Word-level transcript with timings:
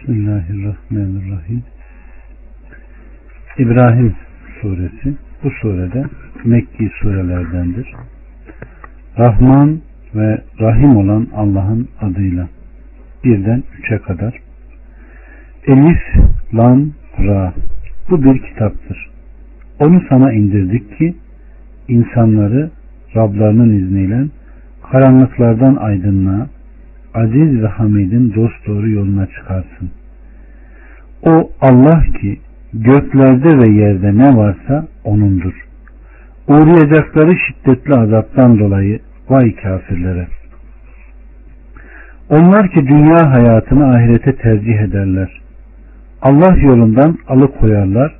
Bismillahirrahmanirrahim. 0.00 1.62
İbrahim 3.58 4.14
suresi 4.60 5.14
bu 5.42 5.50
surede 5.50 6.04
Mekki 6.44 6.90
surelerdendir. 7.02 7.92
Rahman 9.18 9.80
ve 10.14 10.42
Rahim 10.60 10.96
olan 10.96 11.26
Allah'ın 11.34 11.88
adıyla 12.00 12.48
birden 13.24 13.62
üçe 13.78 13.98
kadar 13.98 14.34
Elif, 15.66 16.02
Lam, 16.54 16.90
Ra 17.18 17.54
bu 18.10 18.22
bir 18.22 18.42
kitaptır. 18.42 19.10
Onu 19.78 20.02
sana 20.08 20.32
indirdik 20.32 20.98
ki 20.98 21.14
insanları 21.88 22.70
Rablarının 23.16 23.78
izniyle 23.78 24.26
karanlıklardan 24.90 25.76
aydınlığa 25.76 26.46
aziz 27.16 27.62
ve 27.62 27.66
hamidin 27.66 28.34
dost 28.34 28.66
doğru 28.66 28.90
yoluna 28.90 29.26
çıkarsın. 29.26 29.90
O 31.22 31.50
Allah 31.60 32.02
ki 32.20 32.40
göklerde 32.74 33.58
ve 33.58 33.72
yerde 33.72 34.18
ne 34.18 34.36
varsa 34.36 34.86
O'nundur. 35.04 35.66
Uğrayacakları 36.48 37.36
şiddetli 37.36 37.94
azaptan 37.94 38.58
dolayı 38.58 39.00
vay 39.28 39.54
kafirlere. 39.54 40.26
Onlar 42.30 42.70
ki 42.70 42.86
dünya 42.86 43.30
hayatını 43.30 43.94
ahirete 43.94 44.36
tercih 44.36 44.78
ederler. 44.78 45.40
Allah 46.22 46.56
yolundan 46.56 47.18
alıkoyarlar 47.28 48.14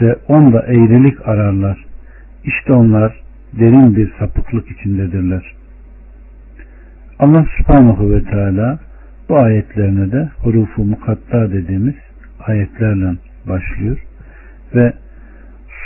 ve 0.00 0.16
onda 0.28 0.62
eğrilik 0.62 1.28
ararlar. 1.28 1.84
İşte 2.44 2.72
onlar 2.72 3.12
derin 3.52 3.96
bir 3.96 4.12
sapıklık 4.18 4.70
içindedirler. 4.70 5.57
Allah 7.18 7.46
subhanahu 7.58 8.10
ve 8.14 8.24
teala 8.24 8.78
bu 9.28 9.38
ayetlerine 9.38 10.12
de 10.12 10.28
hurufu 10.42 10.84
mukatta 10.84 11.52
dediğimiz 11.52 11.94
ayetlerle 12.46 13.14
başlıyor 13.48 13.98
ve 14.74 14.92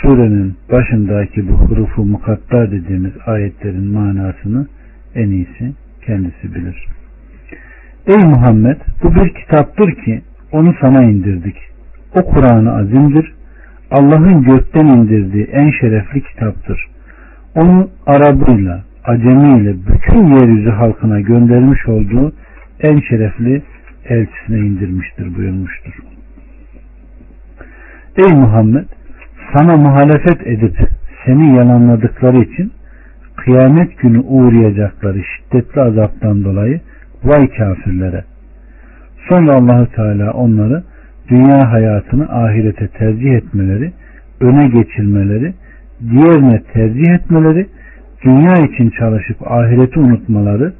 surenin 0.01 0.55
başındaki 0.71 1.49
bu 1.49 1.53
hurufu 1.53 2.05
mukatta 2.05 2.71
dediğimiz 2.71 3.11
ayetlerin 3.25 3.87
manasını 3.87 4.67
en 5.15 5.29
iyisi 5.29 5.73
kendisi 6.05 6.55
bilir. 6.55 6.87
Ey 8.07 8.27
Muhammed 8.27 8.77
bu 9.03 9.15
bir 9.15 9.33
kitaptır 9.33 9.95
ki 9.95 10.21
onu 10.51 10.75
sana 10.81 11.03
indirdik. 11.03 11.57
O 12.15 12.25
Kur'an-ı 12.25 12.75
azimdir. 12.75 13.33
Allah'ın 13.91 14.43
gökten 14.43 14.85
indirdiği 14.85 15.43
en 15.45 15.71
şerefli 15.71 16.23
kitaptır. 16.23 16.87
Onu 17.55 17.89
Arabıyla, 18.05 18.83
acemiyle 19.05 19.75
bütün 19.87 20.27
yeryüzü 20.27 20.69
halkına 20.69 21.19
göndermiş 21.19 21.87
olduğu 21.87 22.33
en 22.79 22.99
şerefli 22.99 23.61
elçisine 24.05 24.57
indirmiştir 24.57 25.35
buyurmuştur. 25.35 25.93
Ey 28.17 28.37
Muhammed 28.37 28.85
sana 29.53 29.77
muhalefet 29.77 30.47
edip 30.47 30.77
seni 31.25 31.57
yalanladıkları 31.57 32.37
için 32.37 32.71
kıyamet 33.35 33.99
günü 33.99 34.19
uğrayacakları 34.19 35.21
şiddetli 35.23 35.81
azaptan 35.81 36.43
dolayı 36.43 36.81
vay 37.23 37.49
kafirlere. 37.49 38.23
Sonra 39.29 39.53
Allahü 39.53 39.87
Teala 39.95 40.31
onları 40.31 40.83
dünya 41.29 41.71
hayatını 41.71 42.29
ahirete 42.29 42.87
tercih 42.87 43.35
etmeleri, 43.35 43.91
öne 44.41 44.67
geçirmeleri, 44.67 45.53
diğerine 46.09 46.63
tercih 46.73 47.13
etmeleri 47.13 47.67
dünya 48.23 48.53
için 48.53 48.89
çalışıp 48.89 49.51
ahireti 49.51 49.99
unutmaları 49.99 50.73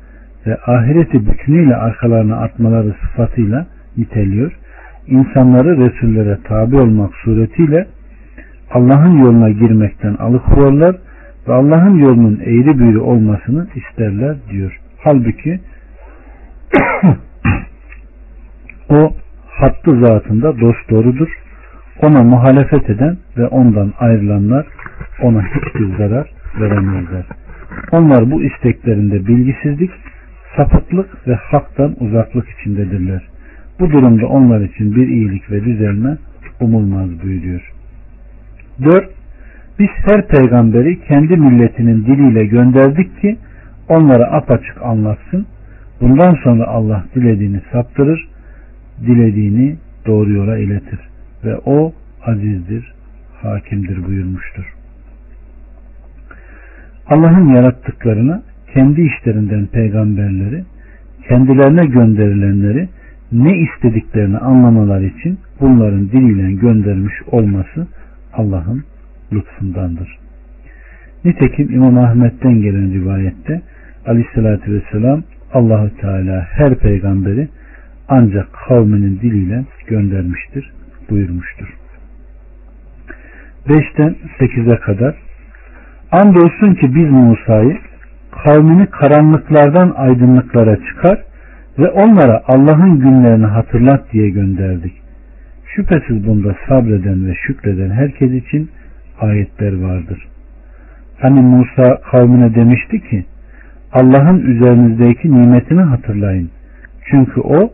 ve 0.48 0.58
ahireti 0.68 1.28
bütünüyle 1.28 1.76
arkalarına 1.76 2.38
atmaları 2.38 2.96
sıfatıyla 3.02 3.68
niteliyor. 3.98 4.52
İnsanları 5.08 5.78
Resullere 5.78 6.38
tabi 6.44 6.78
olmak 6.78 7.14
suretiyle 7.16 7.88
Allah'ın 8.72 9.18
yoluna 9.18 9.50
girmekten 9.50 10.16
alıkoyarlar 10.16 10.96
ve 11.48 11.54
Allah'ın 11.54 11.98
yolunun 11.98 12.40
eğri 12.40 12.80
büğrü 12.80 13.00
olmasını 13.00 13.68
isterler 13.76 14.36
diyor. 14.50 14.80
Halbuki 14.98 15.60
o 18.90 19.14
hattı 19.48 20.00
zatında 20.06 20.60
dost 20.60 20.90
doğrudur. 20.90 21.28
Ona 22.02 22.24
muhalefet 22.24 22.90
eden 22.90 23.18
ve 23.38 23.48
ondan 23.48 23.94
ayrılanlar 24.00 24.66
ona 25.22 25.42
hiçbir 25.42 25.98
zarar 25.98 26.43
veremezler. 26.60 27.26
Onlar 27.92 28.32
bu 28.32 28.44
isteklerinde 28.44 29.28
bilgisizlik, 29.28 29.92
sapıklık 30.58 31.28
ve 31.28 31.36
haktan 31.36 31.96
uzaklık 32.00 32.50
içindedirler. 32.50 33.22
Bu 33.80 33.92
durumda 33.92 34.28
onlar 34.28 34.62
için 34.62 34.96
bir 34.96 35.08
iyilik 35.08 35.52
ve 35.52 35.66
düzelme 35.66 36.18
umulmaz 36.60 37.24
buyuruyor. 37.24 37.72
4. 38.84 39.10
Biz 39.80 39.90
her 40.06 40.28
peygamberi 40.28 41.00
kendi 41.00 41.38
milletinin 41.38 42.06
diliyle 42.06 42.46
gönderdik 42.46 43.22
ki 43.22 43.38
onlara 43.90 44.32
apaçık 44.32 44.82
anlatsın. 44.82 45.46
Bundan 46.02 46.38
sonra 46.44 46.68
Allah 46.68 47.06
dilediğini 47.16 47.62
saptırır, 47.72 48.28
dilediğini 49.02 49.76
doğru 50.08 50.32
yola 50.32 50.58
iletir. 50.58 51.00
Ve 51.44 51.58
o 51.66 51.94
azizdir, 52.26 52.94
hakimdir 53.42 54.06
buyurmuştur. 54.06 54.83
Allah'ın 57.08 57.56
yarattıklarına 57.56 58.42
kendi 58.74 59.02
işlerinden 59.02 59.66
peygamberleri, 59.66 60.64
kendilerine 61.28 61.86
gönderilenleri 61.86 62.90
ne 63.32 63.58
istediklerini 63.58 64.38
anlamalar 64.38 65.02
için 65.02 65.40
bunların 65.62 66.12
diliyle 66.12 66.52
göndermiş 66.52 67.14
olması 67.32 67.88
Allah'ın 68.34 68.84
lütfundandır. 69.34 70.18
Nitekim 71.26 71.74
İmam 71.74 71.98
Ahmet'ten 71.98 72.62
gelen 72.62 72.94
rivayette 72.94 73.62
Aleyhisselatü 74.06 74.74
Vesselam 74.74 75.24
Allahü 75.54 75.98
Teala 76.02 76.48
her 76.50 76.76
peygamberi 76.76 77.48
ancak 78.08 78.48
kavminin 78.68 79.20
diliyle 79.20 79.66
göndermiştir 79.88 80.72
buyurmuştur. 81.10 81.68
5'ten 83.68 84.16
8'e 84.40 84.80
kadar 84.80 85.16
Andolsun 86.14 86.74
ki 86.74 86.96
biz 86.96 87.10
Musa'yı 87.10 87.78
kavmini 88.44 88.86
karanlıklardan 88.88 89.94
aydınlıklara 89.96 90.78
çıkar 90.78 91.24
ve 91.80 91.90
onlara 91.90 92.42
Allah'ın 92.48 93.00
günlerini 93.00 93.46
hatırlat 93.46 94.12
diye 94.12 94.30
gönderdik. 94.30 94.94
Şüphesiz 95.66 96.28
bunda 96.28 96.56
sabreden 96.68 97.28
ve 97.28 97.34
şükreden 97.48 97.90
herkes 97.90 98.32
için 98.32 98.70
ayetler 99.22 99.82
vardır. 99.82 100.28
Hani 101.20 101.42
Musa 101.42 102.02
kavmine 102.12 102.56
demişti 102.56 103.10
ki 103.10 103.26
Allah'ın 103.94 104.40
üzerinizdeki 104.40 105.32
nimetini 105.32 105.82
hatırlayın. 105.82 106.50
Çünkü 107.12 107.42
o 107.42 107.74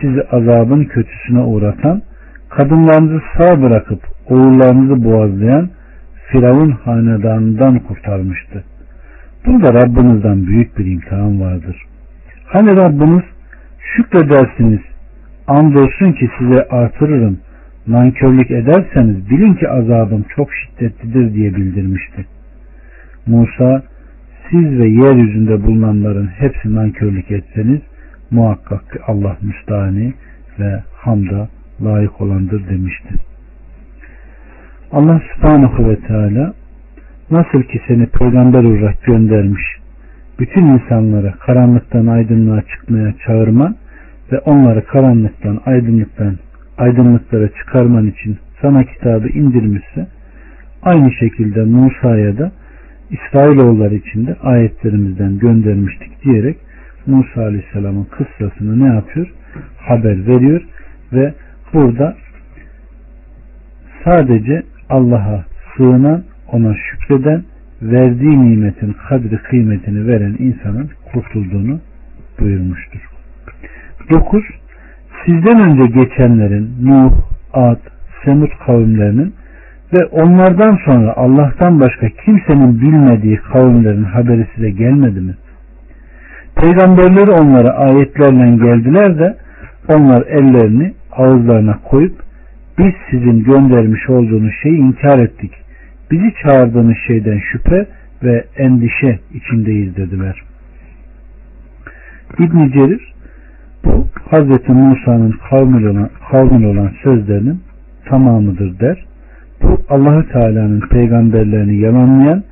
sizi 0.00 0.22
azabın 0.22 0.84
kötüsüne 0.84 1.40
uğratan, 1.40 2.02
kadınlarınızı 2.48 3.22
sağ 3.36 3.62
bırakıp 3.62 4.00
oğullarınızı 4.26 5.04
boğazlayan 5.04 5.68
Firavun 6.32 6.70
hanedanından 6.70 7.78
kurtarmıştı. 7.78 8.64
Bunda 9.46 9.74
Rabbinizden 9.74 10.46
büyük 10.46 10.78
bir 10.78 10.86
imtihan 10.86 11.40
vardır. 11.40 11.76
Hani 12.46 12.76
Rabbiniz 12.76 13.24
şükredersiniz, 13.96 14.80
andolsun 15.46 16.12
ki 16.12 16.30
size 16.38 16.68
artırırım, 16.68 17.38
nankörlük 17.86 18.50
ederseniz 18.50 19.30
bilin 19.30 19.54
ki 19.54 19.68
azabım 19.68 20.24
çok 20.36 20.48
şiddetlidir 20.54 21.34
diye 21.34 21.54
bildirmişti. 21.54 22.26
Musa, 23.26 23.82
siz 24.50 24.78
ve 24.78 24.88
yeryüzünde 24.88 25.62
bulunanların 25.62 26.26
hepsi 26.26 26.74
nankörlük 26.74 27.30
etseniz, 27.30 27.80
muhakkak 28.30 28.92
ki 28.92 28.98
Allah 29.06 29.36
müstahani 29.42 30.14
ve 30.58 30.82
hamda 30.92 31.48
layık 31.84 32.20
olandır 32.20 32.68
demişti. 32.68 33.29
Allah 34.92 35.22
subhanahu 35.34 35.88
ve 35.88 35.96
teala 35.96 36.54
nasıl 37.30 37.62
ki 37.62 37.80
seni 37.88 38.06
peygamber 38.06 38.64
olarak 38.64 39.02
göndermiş 39.02 39.62
bütün 40.38 40.66
insanları 40.66 41.34
karanlıktan 41.38 42.06
aydınlığa 42.06 42.62
çıkmaya 42.62 43.14
çağırman 43.26 43.76
ve 44.32 44.38
onları 44.38 44.84
karanlıktan 44.84 45.60
aydınlıktan 45.66 46.38
aydınlıklara 46.78 47.48
çıkarman 47.48 48.06
için 48.06 48.38
sana 48.62 48.84
kitabı 48.84 49.28
indirmişse 49.28 50.06
aynı 50.82 51.12
şekilde 51.12 51.64
Musa'ya 51.64 52.38
da 52.38 52.52
İsrailoğulları 53.10 53.94
için 53.94 54.26
de 54.26 54.36
ayetlerimizden 54.42 55.38
göndermiştik 55.38 56.24
diyerek 56.24 56.56
Musa 57.06 57.42
Aleyhisselam'ın 57.42 58.04
kıssasını 58.04 58.80
ne 58.80 58.94
yapıyor? 58.94 59.32
Haber 59.78 60.26
veriyor 60.26 60.62
ve 61.12 61.34
burada 61.72 62.16
sadece 64.04 64.62
Allah'a 64.90 65.44
sığınan, 65.76 66.22
ona 66.52 66.74
şükreden, 66.74 67.42
verdiği 67.82 68.42
nimetin 68.42 68.96
kadri 69.08 69.36
kıymetini 69.36 70.06
veren 70.06 70.36
insanın 70.38 70.90
kurtulduğunu 71.12 71.80
buyurmuştur. 72.40 73.00
9. 74.10 74.42
sizden 75.24 75.60
önce 75.60 75.86
geçenlerin 75.86 76.70
Nuh, 76.82 77.12
Ad, 77.52 77.78
Semud 78.24 78.50
kavimlerinin 78.66 79.34
ve 79.92 80.04
onlardan 80.06 80.78
sonra 80.84 81.12
Allah'tan 81.16 81.80
başka 81.80 82.08
kimsenin 82.08 82.80
bilmediği 82.80 83.36
kavimlerin 83.36 84.04
haberi 84.04 84.46
size 84.54 84.70
gelmedi 84.70 85.20
mi? 85.20 85.34
Peygamberleri 86.56 87.30
onlara 87.30 87.70
ayetlerle 87.70 88.56
geldiler 88.56 89.18
de 89.18 89.36
onlar 89.88 90.22
ellerini 90.26 90.94
ağızlarına 91.12 91.78
koyup 91.84 92.22
biz 92.80 92.94
sizin 93.10 93.44
göndermiş 93.44 94.10
olduğunuz 94.10 94.52
şeyi 94.62 94.78
inkar 94.78 95.18
ettik. 95.18 95.52
Bizi 96.10 96.34
çağırdığınız 96.42 96.96
şeyden 97.06 97.38
şüphe 97.52 97.86
ve 98.22 98.44
endişe 98.56 99.18
içindeyiz 99.34 99.96
dediler. 99.96 100.42
İbn 102.38 102.72
Cerir 102.72 103.12
bu 103.84 104.06
Hz. 104.30 104.68
Musa'nın 104.68 105.34
kavmin 105.50 105.86
olan, 105.86 106.10
kavmin 106.30 106.74
olan 106.74 106.90
sözlerinin 107.02 107.60
tamamıdır 108.04 108.80
der. 108.80 109.04
Bu 109.62 109.78
Allahü 109.88 110.32
Teala'nın 110.32 110.80
peygamberlerini 110.80 111.76
yalanlayan 111.76 112.42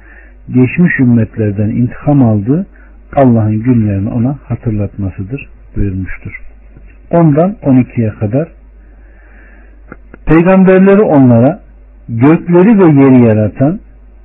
geçmiş 0.49 1.01
ümmetlerden 1.01 1.69
intikam 1.69 2.23
aldığı 2.23 2.67
Allah'ın 3.17 3.63
günlerini 3.63 4.09
ona 4.09 4.39
hatırlatmasıdır 4.45 5.49
buyurmuştur. 5.77 6.41
Ondan 7.11 7.57
12'ye 7.63 8.11
kadar 8.11 8.57
peygamberleri 10.29 11.03
onlara 11.03 11.61
gökleri 12.09 12.79
ve 12.79 13.03
yeri 13.03 13.27
yaratan, 13.27 13.81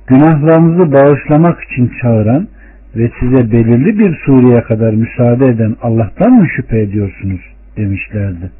günahlarınızı 0.06 0.92
bağışlamak 0.92 1.62
için 1.62 1.92
çağıran 2.02 2.48
ve 2.96 3.10
size 3.20 3.52
belirli 3.52 3.98
bir 3.98 4.18
sureye 4.26 4.62
kadar 4.62 4.92
müsaade 4.92 5.46
eden 5.46 5.76
Allah'tan 5.82 6.32
mı 6.32 6.48
şüphe 6.56 6.80
ediyorsunuz 6.80 7.40
demişlerdi. 7.76 8.50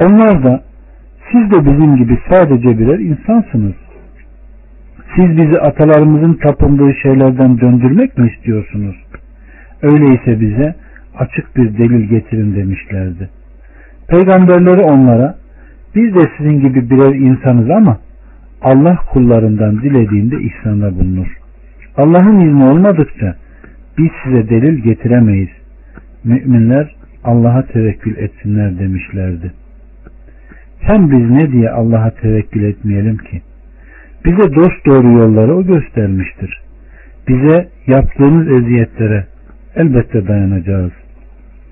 Onlar 0.00 0.44
da 0.44 0.62
siz 1.32 1.50
de 1.50 1.66
bizim 1.66 1.96
gibi 1.96 2.18
sadece 2.28 2.78
birer 2.78 2.98
insansınız. 2.98 3.74
Siz 5.16 5.36
bizi 5.36 5.60
atalarımızın 5.60 6.34
tapındığı 6.34 6.94
şeylerden 7.02 7.60
döndürmek 7.60 8.18
mi 8.18 8.32
istiyorsunuz? 8.36 8.96
Öyleyse 9.82 10.40
bize 10.40 10.74
açık 11.18 11.56
bir 11.56 11.78
delil 11.78 12.08
getirin 12.08 12.56
demişlerdi. 12.56 13.30
Peygamberleri 14.08 14.82
onlara 14.82 15.34
biz 15.94 16.14
de 16.14 16.30
sizin 16.38 16.60
gibi 16.60 16.90
birer 16.90 17.14
insanız 17.14 17.70
ama 17.70 17.98
Allah 18.62 18.96
kullarından 19.12 19.82
dilediğinde 19.82 20.36
ihsanda 20.42 20.94
bulunur. 20.94 21.38
Allah'ın 21.96 22.40
izni 22.40 22.64
olmadıkça 22.64 23.36
biz 23.98 24.08
size 24.24 24.48
delil 24.48 24.82
getiremeyiz. 24.82 25.48
Müminler 26.24 26.94
Allah'a 27.24 27.62
tevekkül 27.62 28.16
etsinler 28.16 28.78
demişlerdi. 28.78 29.52
Hem 30.80 31.10
biz 31.10 31.30
ne 31.30 31.52
diye 31.52 31.70
Allah'a 31.70 32.10
tevekkül 32.10 32.62
etmeyelim 32.62 33.16
ki? 33.16 33.42
Bize 34.24 34.54
dost 34.54 34.86
doğru 34.86 35.12
yolları 35.12 35.56
o 35.56 35.66
göstermiştir. 35.66 36.62
Bize 37.28 37.68
yaptığımız 37.86 38.48
eziyetlere 38.48 39.26
elbette 39.76 40.28
dayanacağız. 40.28 40.92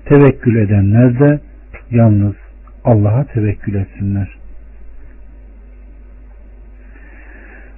Tevekkül 0.05 0.55
edenler 0.55 1.19
de 1.19 1.39
yalnız 1.91 2.35
Allah'a 2.87 3.23
tevekkül 3.23 3.75
etsinler. 3.75 4.27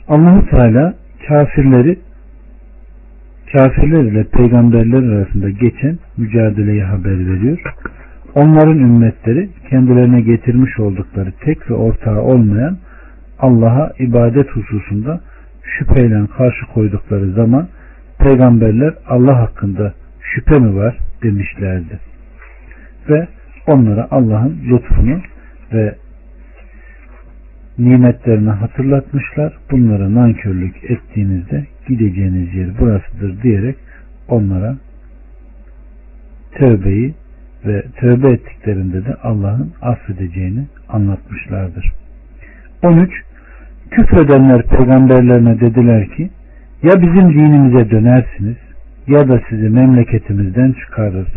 Allahu 0.07 0.49
Teala 0.49 0.93
kafirleri 1.27 1.99
kafirler 3.51 4.03
ile 4.03 4.23
peygamberler 4.23 5.15
arasında 5.15 5.49
geçen 5.49 5.97
mücadeleyi 6.17 6.83
haber 6.83 7.19
veriyor. 7.19 7.61
Onların 8.35 8.79
ümmetleri 8.79 9.49
kendilerine 9.69 10.21
getirmiş 10.21 10.79
oldukları 10.79 11.31
tek 11.31 11.71
ve 11.71 11.73
ortağı 11.73 12.21
olmayan 12.21 12.77
Allah'a 13.39 13.93
ibadet 13.99 14.49
hususunda 14.49 15.21
şüpheyle 15.63 16.27
karşı 16.37 16.65
koydukları 16.73 17.31
zaman 17.31 17.67
peygamberler 18.19 18.93
Allah 19.07 19.39
hakkında 19.39 19.93
şüphe 20.21 20.59
mi 20.59 20.75
var 20.75 20.97
demişlerdi. 21.23 21.99
Ve 23.09 23.27
onlara 23.69 24.07
Allah'ın 24.11 24.59
lütfunu 24.69 25.21
ve 25.73 25.95
nimetlerini 27.77 28.49
hatırlatmışlar. 28.49 29.53
Bunlara 29.71 30.13
nankörlük 30.13 30.83
ettiğinizde 30.83 31.65
gideceğiniz 31.87 32.55
yer 32.55 32.79
burasıdır 32.79 33.41
diyerek 33.41 33.75
onlara 34.27 34.77
tövbeyi 36.51 37.13
ve 37.65 37.83
tövbe 37.95 38.31
ettiklerinde 38.31 39.05
de 39.05 39.15
Allah'ın 39.23 39.71
affedeceğini 39.81 40.65
anlatmışlardır. 40.89 41.91
13. 42.83 43.11
Küfredenler 43.91 44.63
peygamberlerine 44.63 45.59
dediler 45.59 46.07
ki 46.09 46.29
ya 46.83 47.01
bizim 47.01 47.33
dinimize 47.33 47.91
dönersiniz 47.91 48.57
ya 49.07 49.27
da 49.27 49.41
sizi 49.49 49.69
memleketimizden 49.69 50.71
çıkarırız. 50.71 51.27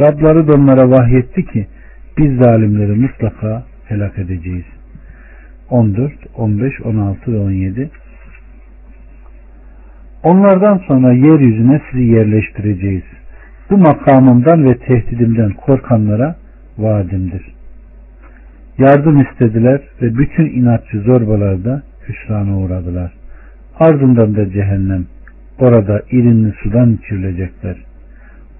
Rabları 0.00 0.48
da 0.48 0.54
onlara 0.54 0.90
vahyetti 0.90 1.44
ki 1.46 1.66
biz 2.18 2.36
zalimleri 2.36 2.92
mutlaka 2.92 3.64
helak 3.88 4.18
edeceğiz. 4.18 4.64
14, 5.70 6.12
15, 6.36 6.80
16 6.80 7.32
ve 7.32 7.38
17 7.38 7.90
Onlardan 10.22 10.78
sonra 10.88 11.12
yeryüzüne 11.12 11.80
sizi 11.90 12.02
yerleştireceğiz. 12.02 13.02
Bu 13.70 13.78
makamımdan 13.78 14.64
ve 14.64 14.78
tehdidimden 14.78 15.52
korkanlara 15.52 16.36
vaadimdir. 16.78 17.42
Yardım 18.78 19.20
istediler 19.20 19.80
ve 20.02 20.18
bütün 20.18 20.46
inatçı 20.46 21.00
zorbalarda 21.00 21.82
hüsrana 22.08 22.58
uğradılar. 22.58 23.12
Ardından 23.78 24.36
da 24.36 24.50
cehennem. 24.50 25.06
Orada 25.58 26.02
irinli 26.10 26.52
sudan 26.62 26.92
içirilecekler. 26.92 27.76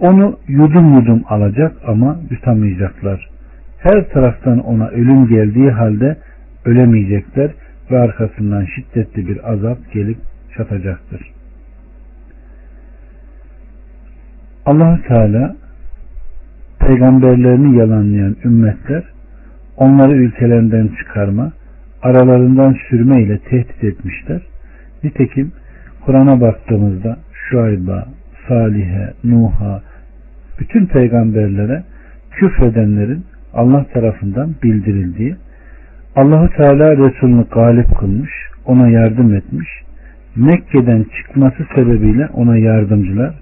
Onu 0.01 0.39
yudum 0.49 0.95
yudum 0.95 1.23
alacak 1.29 1.73
ama 1.87 2.21
yutamayacaklar. 2.31 3.36
Her 3.87 4.09
taraftan 4.09 4.59
ona 4.59 4.89
ölüm 4.89 5.29
geldiği 5.29 5.71
halde 5.71 6.17
ölemeyecekler 6.65 7.51
ve 7.91 7.99
arkasından 7.99 8.65
şiddetli 8.65 9.29
bir 9.29 9.53
azap 9.53 9.79
gelip 9.93 10.19
çatacaktır. 10.57 11.33
allah 14.67 14.99
Teala 15.09 15.57
peygamberlerini 16.81 17.79
yalanlayan 17.79 18.37
ümmetler 18.45 19.03
onları 19.77 20.13
ülkelerinden 20.13 20.91
çıkarma, 20.99 21.53
aralarından 22.03 22.77
sürme 22.91 23.23
ile 23.23 23.39
tehdit 23.39 23.85
etmişler. 23.85 24.41
Nitekim 25.05 25.53
Kur'an'a 26.05 26.41
baktığımızda 26.41 27.19
Şuayb'a, 27.33 28.09
Salih'e, 28.49 29.13
Nuh'a, 29.25 29.83
bütün 30.59 30.87
peygamberlere 30.87 31.83
küfredenlerin 32.31 33.25
Allah 33.57 33.87
tarafından 33.95 34.55
bildirildiği, 34.63 35.37
Allahu 36.17 36.51
Teala 36.57 36.97
Resulünü 36.97 37.45
galip 37.45 37.99
kılmış, 37.99 38.31
ona 38.65 38.89
yardım 38.89 39.35
etmiş, 39.35 39.69
Mekke'den 40.37 41.07
çıkması 41.17 41.67
sebebiyle 41.75 42.27
ona 42.27 42.57
yardımcılar, 42.57 43.35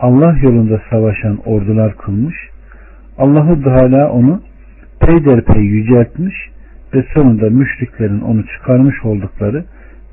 Allah 0.00 0.36
yolunda 0.42 0.80
savaşan 0.90 1.38
ordular 1.44 1.96
kılmış, 1.96 2.36
Allahu 3.18 3.62
Teala 3.62 4.10
onu 4.10 4.42
peyderpey 5.00 5.62
yüceltmiş 5.62 6.34
ve 6.94 7.04
sonunda 7.14 7.50
müşriklerin 7.50 8.20
onu 8.20 8.44
çıkarmış 8.46 9.04
oldukları 9.04 9.64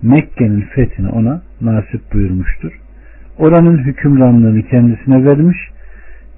Mekke'nin 0.01 0.61
fethini 0.61 1.09
ona 1.09 1.41
nasip 1.61 2.13
buyurmuştur. 2.13 2.71
Oranın 3.37 3.77
hükümranlığını 3.77 4.61
kendisine 4.61 5.25
vermiş, 5.25 5.57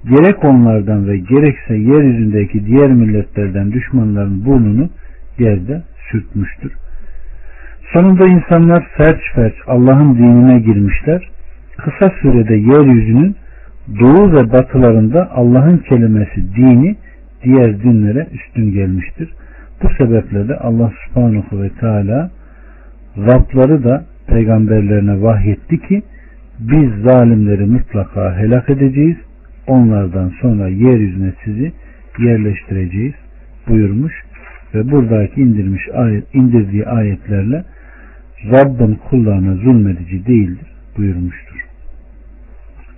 gerek 0.04 0.44
onlardan 0.44 1.08
ve 1.08 1.16
gerekse 1.16 1.74
yeryüzündeki 1.74 2.66
diğer 2.66 2.90
milletlerden 2.90 3.72
düşmanların 3.72 4.44
burnunu 4.44 4.88
yerde 5.38 5.82
sürtmüştür. 6.10 6.72
Sonunda 7.92 8.26
insanlar 8.26 8.86
ferç 8.96 9.20
ferç 9.34 9.54
Allah'ın 9.66 10.14
dinine 10.14 10.60
girmişler. 10.60 11.28
Kısa 11.76 12.12
sürede 12.22 12.54
yeryüzünün 12.54 13.36
doğu 14.00 14.32
ve 14.32 14.52
batılarında 14.52 15.30
Allah'ın 15.32 15.78
kelimesi 15.78 16.54
dini 16.56 16.96
diğer 17.42 17.82
dinlere 17.82 18.26
üstün 18.32 18.72
gelmiştir. 18.72 19.32
Bu 19.82 19.88
sebeple 19.98 20.48
de 20.48 20.56
Allah 20.56 20.92
subhanahu 21.04 21.62
ve 21.62 21.68
teala 21.80 22.30
Rabları 23.16 23.84
da 23.84 24.04
peygamberlerine 24.26 25.22
vahyetti 25.22 25.78
ki 25.78 26.02
biz 26.60 26.90
zalimleri 27.04 27.64
mutlaka 27.64 28.36
helak 28.36 28.70
edeceğiz. 28.70 29.16
Onlardan 29.66 30.32
sonra 30.40 30.68
yeryüzüne 30.68 31.32
sizi 31.44 31.72
yerleştireceğiz 32.18 33.14
buyurmuş 33.68 34.12
ve 34.74 34.90
buradaki 34.90 35.40
indirmiş 35.40 35.88
ayet, 35.94 36.34
indirdiği 36.34 36.86
ayetlerle 36.86 37.64
Rabbin 38.44 38.94
kullarına 38.94 39.54
zulmedici 39.54 40.26
değildir 40.26 40.66
buyurmuştur. 40.96 41.56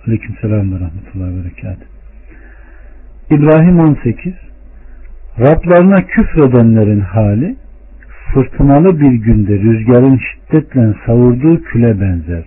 Aleyküm 0.07 0.35
selam 0.41 0.71
ve 0.71 0.75
rahmetullahi 0.75 1.31
ve 1.31 1.43
berekat. 1.43 1.77
İbrahim 3.29 3.79
18 3.79 4.33
Rablarına 5.39 6.05
küfredenlerin 6.07 6.99
hali 6.99 7.55
fırtınalı 8.33 8.99
bir 8.99 9.11
günde 9.11 9.53
rüzgarın 9.53 10.19
şiddetle 10.19 10.93
savurduğu 11.05 11.63
küle 11.63 12.01
benzer. 12.01 12.43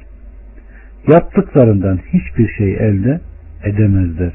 Yaptıklarından 1.07 1.99
hiçbir 2.13 2.49
şey 2.49 2.75
elde 2.75 3.21
edemezler. 3.65 4.33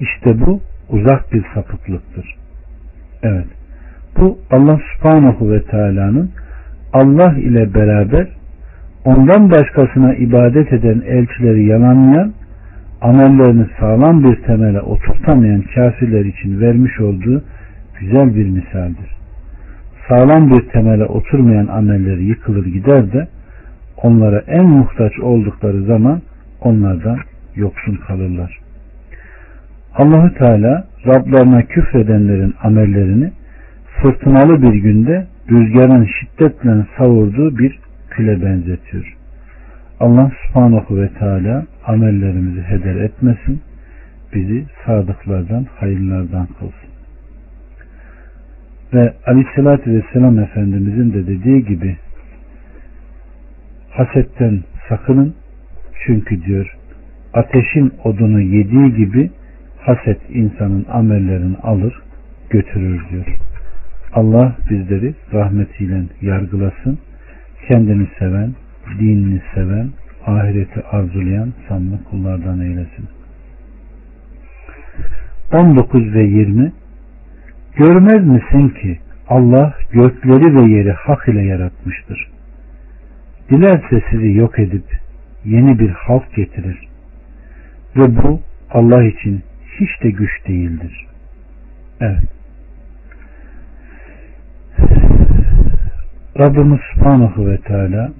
İşte 0.00 0.40
bu 0.46 0.60
uzak 0.88 1.32
bir 1.32 1.44
sapıklıktır. 1.54 2.34
Evet. 3.22 3.46
Bu 4.18 4.38
Allah 4.50 4.80
subhanahu 4.94 5.52
ve 5.52 5.62
teala'nın 5.62 6.30
Allah 6.92 7.34
ile 7.38 7.74
beraber 7.74 8.28
ondan 9.04 9.50
başkasına 9.50 10.14
ibadet 10.14 10.72
eden 10.72 11.02
elçileri 11.06 11.64
yalanlayan, 11.64 12.32
amellerini 13.00 13.66
sağlam 13.80 14.24
bir 14.24 14.42
temele 14.42 14.80
oturtamayan 14.80 15.62
kafirler 15.74 16.24
için 16.24 16.60
vermiş 16.60 17.00
olduğu 17.00 17.44
güzel 18.00 18.34
bir 18.34 18.48
misaldir. 18.48 19.16
Sağlam 20.08 20.50
bir 20.50 20.68
temele 20.68 21.04
oturmayan 21.04 21.66
amelleri 21.66 22.24
yıkılır 22.24 22.66
gider 22.66 23.12
de 23.12 23.28
onlara 24.02 24.42
en 24.46 24.64
muhtaç 24.64 25.18
oldukları 25.20 25.82
zaman 25.82 26.22
onlardan 26.60 27.18
yoksun 27.56 27.96
kalırlar. 27.96 28.58
Allahü 29.94 30.34
Teala 30.34 30.86
Rablarına 31.06 31.62
küfredenlerin 31.62 32.54
amellerini 32.62 33.32
fırtınalı 34.02 34.62
bir 34.62 34.74
günde 34.74 35.26
rüzgarın 35.50 36.08
şiddetle 36.20 36.86
savurduğu 36.98 37.58
bir 37.58 37.78
küle 38.10 38.42
benzetiyor. 38.42 39.16
Allah 40.00 40.30
subhanahu 40.46 41.00
ve 41.00 41.08
teala 41.08 41.66
amellerimizi 41.86 42.62
heder 42.62 42.96
etmesin, 42.96 43.60
bizi 44.34 44.64
sadıklardan, 44.86 45.66
hayırlardan 45.80 46.46
kılsın. 46.46 46.90
Ve 48.94 49.14
aleyhissalatü 49.26 49.94
vesselam 49.94 50.38
Efendimizin 50.38 51.12
de 51.12 51.26
dediği 51.26 51.64
gibi 51.64 51.96
hasetten 53.90 54.60
sakının 54.88 55.34
çünkü 56.06 56.42
diyor 56.42 56.75
ateşin 57.36 57.92
odunu 58.04 58.40
yediği 58.40 58.94
gibi 58.94 59.30
haset 59.80 60.20
insanın 60.28 60.86
amellerini 60.92 61.56
alır 61.56 62.02
götürür 62.50 63.02
diyor. 63.10 63.26
Allah 64.12 64.56
bizleri 64.70 65.14
rahmetiyle 65.32 66.02
yargılasın. 66.22 66.98
Kendini 67.68 68.06
seven, 68.18 68.54
dinini 68.98 69.40
seven, 69.54 69.90
ahireti 70.26 70.82
arzulayan 70.82 71.52
sanlı 71.68 72.04
kullardan 72.10 72.60
eylesin. 72.60 73.08
19 75.52 76.14
ve 76.14 76.22
20 76.22 76.72
Görmez 77.76 78.26
misin 78.26 78.68
ki 78.68 78.98
Allah 79.28 79.74
gökleri 79.90 80.54
ve 80.54 80.76
yeri 80.76 80.92
hak 80.92 81.28
ile 81.28 81.42
yaratmıştır. 81.42 82.30
Dilerse 83.50 84.02
sizi 84.10 84.32
yok 84.32 84.58
edip 84.58 84.84
yeni 85.44 85.78
bir 85.78 85.90
halk 85.90 86.34
getirir. 86.34 86.88
Ve 87.96 88.16
bu 88.16 88.40
Allah 88.70 89.04
için 89.04 89.42
hiç 89.80 90.02
de 90.02 90.10
güç 90.10 90.30
değildir. 90.48 91.06
Evet. 92.00 92.28
Rabbimiz 96.38 96.80
Subhanahu 96.94 97.46
ve 97.46 97.58
Teala 97.58 98.12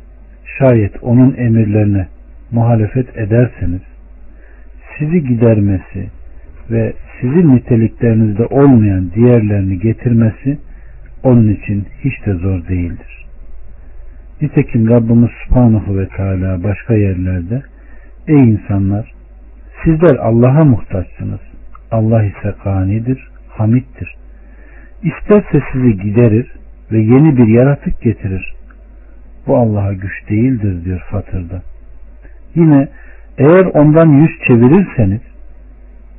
şayet 0.58 1.02
onun 1.02 1.34
emirlerine 1.36 2.06
muhalefet 2.50 3.16
ederseniz 3.16 3.80
sizi 4.98 5.24
gidermesi 5.24 6.10
ve 6.70 6.92
sizin 7.20 7.56
niteliklerinizde 7.56 8.46
olmayan 8.46 9.10
diğerlerini 9.14 9.78
getirmesi 9.78 10.58
onun 11.22 11.48
için 11.48 11.86
hiç 12.04 12.26
de 12.26 12.34
zor 12.34 12.68
değildir. 12.68 13.26
Nitekim 14.42 14.90
Rabbimiz 14.90 15.30
Subhanahu 15.44 15.98
ve 15.98 16.08
Teala 16.08 16.64
başka 16.64 16.94
yerlerde 16.94 17.62
Ey 18.28 18.50
insanlar 18.50 19.15
sizler 19.84 20.16
Allah'a 20.16 20.64
muhtaçsınız. 20.64 21.40
Allah 21.90 22.22
ise 22.22 22.54
ganidir, 22.64 23.28
hamittir. 23.48 24.14
İsterse 25.02 25.62
sizi 25.72 25.98
giderir 25.98 26.52
ve 26.92 26.98
yeni 26.98 27.36
bir 27.36 27.46
yaratık 27.46 28.00
getirir. 28.00 28.54
Bu 29.46 29.56
Allah'a 29.56 29.92
güç 29.92 30.28
değildir 30.30 30.84
diyor 30.84 31.00
Fatır'da. 31.10 31.62
Yine 32.54 32.88
eğer 33.38 33.64
ondan 33.64 34.08
yüz 34.08 34.30
çevirirseniz 34.46 35.20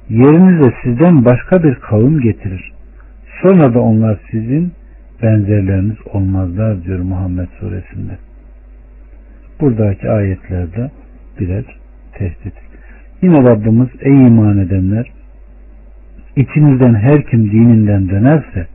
yerinize 0.09 0.73
sizden 0.83 1.25
başka 1.25 1.63
bir 1.63 1.75
kavim 1.75 2.21
getirir. 2.21 2.73
Sonra 3.41 3.73
da 3.73 3.79
onlar 3.79 4.19
sizin 4.31 4.71
benzerleriniz 5.23 5.97
olmazlar 6.13 6.83
diyor 6.83 6.99
Muhammed 6.99 7.47
suresinde. 7.59 8.17
Buradaki 9.61 10.09
ayetlerde 10.09 10.91
birer 11.39 11.65
tehdit. 12.13 12.66
Yine 13.21 13.43
Rabbimiz 13.43 13.89
ey 14.01 14.27
iman 14.27 14.57
edenler 14.57 15.12
içinizden 16.36 16.95
her 16.95 17.24
kim 17.24 17.51
dininden 17.51 18.09
dönerse 18.09 18.67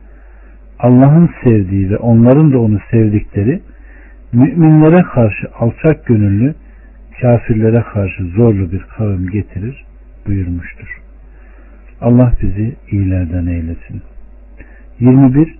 Allah'ın 0.79 1.29
sevdiği 1.43 1.89
ve 1.89 1.97
onların 1.97 2.53
da 2.53 2.59
onu 2.59 2.79
sevdikleri 2.91 3.61
müminlere 4.33 5.03
karşı 5.03 5.47
alçak 5.59 6.05
gönüllü 6.05 6.55
kafirlere 7.21 7.81
karşı 7.93 8.23
zorlu 8.23 8.71
bir 8.71 8.79
kavim 8.97 9.29
getirir 9.29 9.85
buyurmuştur. 10.27 11.01
Allah 12.01 12.33
bizi 12.41 12.75
iyilerden 12.91 13.45
eylesin. 13.45 14.01
21. 14.99 15.55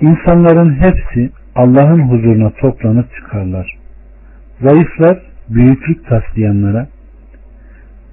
İnsanların 0.00 0.74
hepsi 0.74 1.30
Allah'ın 1.54 2.00
huzuruna 2.00 2.50
toplanıp 2.50 3.14
çıkarlar. 3.14 3.78
Zayıflar 4.60 5.22
büyüklük 5.48 6.06
taslayanlara 6.06 6.86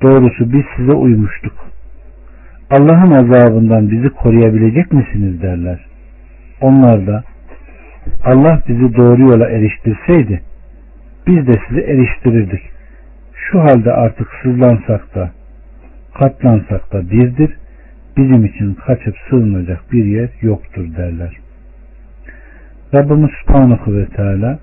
doğrusu 0.04 0.54
biz 0.54 0.64
size 0.78 0.94
uymuştuk. 0.94 1.54
Allah'ın 2.70 3.12
azabından 3.12 3.92
bizi 3.92 4.10
koruyabilecek 4.10 4.94
misiniz 4.94 5.42
derler. 5.42 5.86
Onlar 6.62 7.08
da 7.08 7.24
Allah 8.24 8.62
bizi 8.68 8.96
doğru 8.96 9.22
yola 9.22 9.50
eriştirseydi 9.50 10.42
biz 11.28 11.48
de 11.48 11.52
sizi 11.68 11.82
eriştirirdik. 11.82 12.62
Şu 13.34 13.60
halde 13.60 13.92
artık 13.92 14.28
sızlansak 14.44 15.16
da 15.16 15.32
katlansak 16.14 16.94
da 16.94 17.12
birdir. 17.12 17.58
Bizim 18.18 18.46
için 18.46 18.74
kaçıp 18.74 19.16
sığınacak 19.30 19.92
bir 19.92 20.06
yer 20.06 20.30
yoktur 20.42 20.96
derler. 20.98 21.38
Rabbimiz 22.94 23.30
Subhanahu 23.46 23.98
ve 23.98 24.06
Teala 24.06 24.60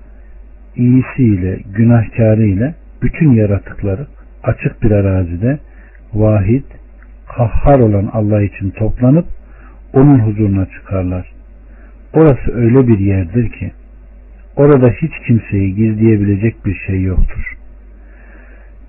iyisiyle, 0.75 1.59
günahkarıyla 1.73 2.73
bütün 3.01 3.31
yaratıkları 3.31 4.07
açık 4.43 4.83
bir 4.83 4.91
arazide 4.91 5.59
vahid, 6.13 6.63
kahhar 7.27 7.79
olan 7.79 8.09
Allah 8.13 8.41
için 8.41 8.69
toplanıp 8.69 9.25
onun 9.93 10.19
huzuruna 10.19 10.65
çıkarlar. 10.65 11.31
Orası 12.13 12.53
öyle 12.53 12.87
bir 12.87 12.99
yerdir 12.99 13.49
ki 13.49 13.71
orada 14.55 14.89
hiç 14.89 15.11
kimseyi 15.27 15.75
gizleyebilecek 15.75 16.65
bir 16.65 16.75
şey 16.87 17.03
yoktur. 17.03 17.57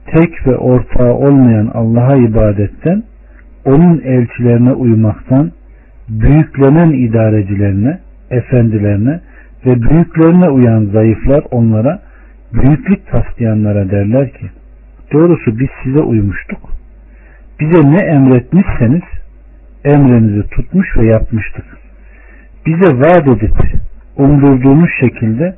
Tek 0.06 0.46
ve 0.46 0.56
ortağı 0.56 1.12
olmayan 1.12 1.70
Allah'a 1.74 2.16
ibadetten, 2.16 3.02
onun 3.64 4.00
elçilerine 4.04 4.72
uymaktan, 4.72 5.52
büyüklenen 6.08 6.90
idarecilerine, 6.90 7.98
efendilerine 8.30 9.20
ve 9.66 9.82
büyüklerine 9.82 10.48
uyan 10.48 10.84
zayıflar 10.84 11.44
onlara 11.50 12.02
büyüklük 12.52 13.06
taslayanlara 13.06 13.90
derler 13.90 14.32
ki 14.32 14.50
doğrusu 15.12 15.58
biz 15.58 15.68
size 15.84 16.00
uymuştuk. 16.00 16.58
Bize 17.60 17.90
ne 17.90 18.04
emretmişseniz 18.04 19.02
emrinizi 19.84 20.48
tutmuş 20.48 20.96
ve 20.96 21.06
yapmıştık. 21.06 21.64
Bize 22.66 22.98
vaat 22.98 23.28
edip 23.28 23.54
umdurduğumuz 24.16 24.90
şekilde 25.00 25.56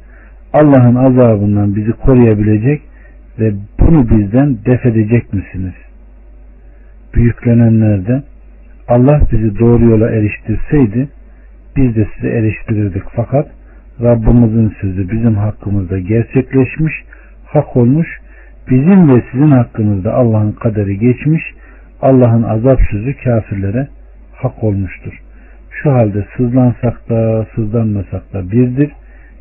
Allah'ın 0.52 0.94
azabından 0.94 1.76
bizi 1.76 1.92
koruyabilecek 1.92 2.82
ve 3.38 3.54
bunu 3.80 4.10
bizden 4.10 4.58
def 4.66 4.86
edecek 4.86 5.32
misiniz? 5.32 5.74
Büyüklenenlerden 7.14 8.22
Allah 8.88 9.20
bizi 9.32 9.58
doğru 9.58 9.84
yola 9.84 10.10
eriştirseydi 10.10 11.08
biz 11.76 11.96
de 11.96 12.06
size 12.14 12.28
eriştirirdik 12.28 13.02
fakat 13.16 13.48
Rabbimizin 14.02 14.74
sözü 14.80 15.10
bizim 15.10 15.34
hakkımızda 15.34 15.98
gerçekleşmiş, 15.98 16.94
hak 17.46 17.76
olmuş, 17.76 18.08
bizim 18.70 19.08
ve 19.08 19.22
sizin 19.32 19.50
hakkınızda 19.50 20.14
Allah'ın 20.14 20.52
kaderi 20.52 20.98
geçmiş, 20.98 21.42
Allah'ın 22.02 22.42
azap 22.42 22.80
sözü 22.90 23.16
kafirlere 23.24 23.88
hak 24.32 24.64
olmuştur. 24.64 25.20
Şu 25.70 25.92
halde 25.92 26.26
sızlansak 26.36 27.10
da 27.10 27.46
sızlanmasak 27.54 28.32
da 28.32 28.50
birdir. 28.50 28.90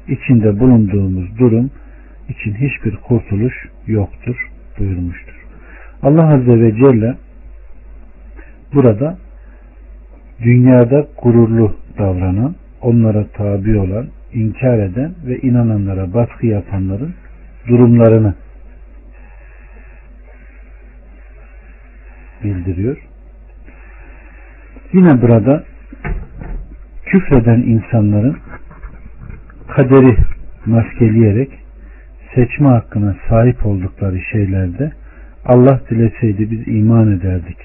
İçinde 0.07 0.59
bulunduğumuz 0.59 1.39
durum 1.39 1.71
için 2.29 2.53
hiçbir 2.53 2.95
kurtuluş 2.95 3.53
yoktur 3.87 4.49
buyurmuştur. 4.79 5.33
Allah 6.03 6.27
Azze 6.27 6.59
ve 6.61 6.75
Celle 6.75 7.15
burada 8.73 9.17
dünyada 10.43 11.07
gururlu 11.23 11.75
davranan, 11.97 12.55
onlara 12.81 13.27
tabi 13.27 13.79
olan, 13.79 14.07
inkar 14.33 14.79
eden 14.79 15.11
ve 15.27 15.39
inananlara 15.39 16.13
baskı 16.13 16.47
yapanların 16.47 17.13
durumlarını 17.67 18.33
bildiriyor. 22.43 22.97
Yine 24.93 25.21
burada 25.21 25.63
küfreden 27.05 27.59
insanların 27.59 28.37
kaderi 29.67 30.17
maskeleyerek 30.65 31.49
seçme 32.35 32.67
hakkına 32.67 33.15
sahip 33.29 33.65
oldukları 33.65 34.19
şeylerde 34.31 34.91
Allah 35.45 35.81
dileseydi 35.89 36.51
biz 36.51 36.67
iman 36.67 37.11
ederdik 37.11 37.57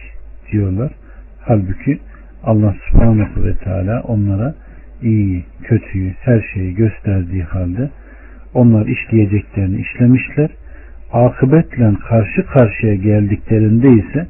diyorlar. 0.53 0.93
Halbuki 1.41 1.99
Allah 2.45 2.75
subhanahu 2.91 3.45
ve 3.45 3.55
teala 3.55 4.03
onlara 4.03 4.55
iyi, 5.03 5.45
kötüyü, 5.63 6.15
her 6.21 6.43
şeyi 6.55 6.75
gösterdiği 6.75 7.43
halde 7.43 7.91
onlar 8.55 8.87
işleyeceklerini 8.87 9.81
işlemişler. 9.81 10.51
Akıbetle 11.13 11.95
karşı 12.09 12.47
karşıya 12.47 12.95
geldiklerinde 12.95 13.89
ise 13.89 14.27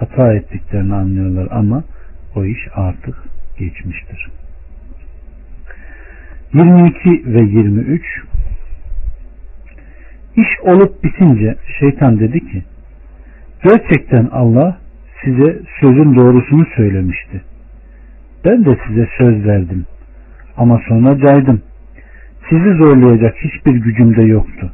hata 0.00 0.34
ettiklerini 0.34 0.94
anlıyorlar 0.94 1.48
ama 1.50 1.84
o 2.36 2.44
iş 2.44 2.68
artık 2.74 3.14
geçmiştir. 3.58 4.30
22 6.54 7.34
ve 7.34 7.40
23 7.40 8.02
İş 10.36 10.60
olup 10.62 11.04
bitince 11.04 11.56
şeytan 11.80 12.20
dedi 12.20 12.40
ki 12.40 12.62
gerçekten 13.64 14.28
Allah 14.32 14.78
size 15.24 15.58
sözün 15.80 16.16
doğrusunu 16.16 16.66
söylemişti. 16.76 17.40
Ben 18.44 18.64
de 18.64 18.78
size 18.86 19.08
söz 19.18 19.46
verdim 19.46 19.86
ama 20.56 20.80
sonra 20.88 21.18
caydım. 21.18 21.62
Sizi 22.50 22.74
zorlayacak 22.74 23.34
hiçbir 23.36 23.74
gücüm 23.74 24.16
de 24.16 24.22
yoktu. 24.22 24.72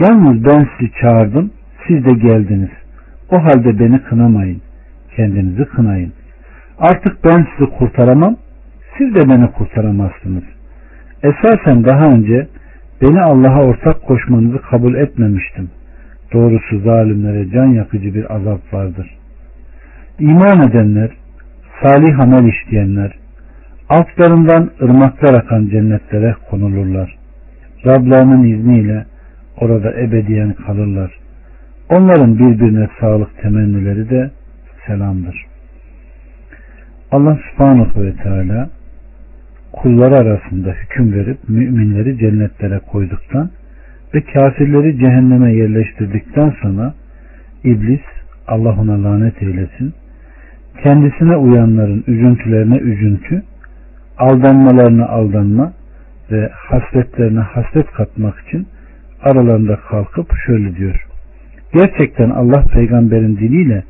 Yalnız 0.00 0.44
ben 0.44 0.68
sizi 0.78 0.92
çağırdım, 1.00 1.50
siz 1.86 2.04
de 2.04 2.12
geldiniz. 2.12 2.70
O 3.30 3.44
halde 3.44 3.78
beni 3.78 4.02
kınamayın, 4.02 4.62
kendinizi 5.16 5.64
kınayın. 5.64 6.12
Artık 6.78 7.24
ben 7.24 7.46
sizi 7.56 7.70
kurtaramam, 7.70 8.36
siz 8.98 9.14
de 9.14 9.28
beni 9.28 9.52
kurtaramazsınız. 9.52 10.44
Esasen 11.22 11.84
daha 11.84 12.04
önce 12.06 12.46
beni 13.02 13.22
Allah'a 13.22 13.62
ortak 13.62 14.02
koşmanızı 14.02 14.62
kabul 14.62 14.94
etmemiştim. 14.94 15.70
Doğrusu 16.32 16.80
zalimlere 16.80 17.50
can 17.50 17.66
yakıcı 17.66 18.14
bir 18.14 18.34
azap 18.34 18.74
vardır. 18.74 19.16
İman 20.18 20.68
edenler, 20.68 21.10
salih 21.82 22.20
amel 22.20 22.48
işleyenler, 22.48 23.12
altlarından 23.88 24.70
ırmaklar 24.82 25.34
akan 25.34 25.68
cennetlere 25.68 26.34
konulurlar. 26.50 27.18
Rablarının 27.86 28.44
izniyle 28.44 29.06
orada 29.60 30.00
ebediyen 30.00 30.52
kalırlar. 30.52 31.25
Onların 31.90 32.38
birbirine 32.38 32.88
sağlık 33.00 33.42
temennileri 33.42 34.10
de 34.10 34.30
selamdır. 34.86 35.46
Allah 37.10 37.38
subhanahu 37.50 38.02
ve 38.02 38.12
teala 38.16 38.70
kulları 39.72 40.16
arasında 40.16 40.70
hüküm 40.70 41.12
verip 41.12 41.48
müminleri 41.48 42.18
cennetlere 42.18 42.78
koyduktan 42.78 43.50
ve 44.14 44.20
kafirleri 44.20 44.98
cehenneme 44.98 45.52
yerleştirdikten 45.52 46.54
sonra 46.62 46.94
iblis 47.64 48.00
Allah 48.48 48.76
ona 48.80 49.04
lanet 49.04 49.42
eylesin 49.42 49.94
kendisine 50.82 51.36
uyanların 51.36 52.04
üzüntülerine 52.06 52.76
üzüntü 52.76 53.42
aldanmalarına 54.18 55.06
aldanma 55.06 55.72
ve 56.30 56.50
hasretlerine 56.52 57.40
hasret 57.40 57.86
katmak 57.92 58.38
için 58.38 58.66
aralarında 59.22 59.76
kalkıp 59.76 60.32
şöyle 60.46 60.76
diyor 60.76 61.05
gerçekten 61.80 62.30
Allah 62.30 62.64
peygamberin 62.74 63.36
diliyle 63.36 63.84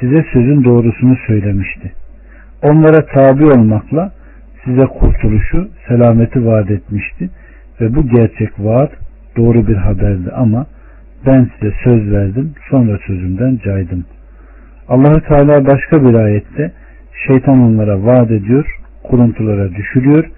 size 0.00 0.24
sözün 0.32 0.64
doğrusunu 0.64 1.16
söylemişti 1.26 1.92
onlara 2.62 3.06
tabi 3.06 3.44
olmakla 3.44 4.12
size 4.64 4.86
kurtuluşu, 4.86 5.68
selameti 5.88 6.46
vaat 6.46 6.70
etmişti 6.70 7.30
ve 7.80 7.94
bu 7.94 8.08
gerçek 8.08 8.50
vaat 8.58 8.92
doğru 9.36 9.66
bir 9.66 9.76
haberdi 9.76 10.30
ama 10.30 10.66
ben 11.26 11.50
size 11.54 11.74
söz 11.84 12.12
verdim 12.12 12.52
sonra 12.70 12.98
sözümden 13.06 13.58
caydım. 13.64 14.04
Allahü 14.88 15.20
Teala 15.28 15.66
başka 15.66 16.04
bir 16.04 16.14
ayette 16.14 16.72
şeytan 17.26 17.60
onlara 17.60 18.04
vaat 18.04 18.30
ediyor, 18.30 18.76
kuruntulara 19.02 19.74
düşürüyor. 19.74 20.30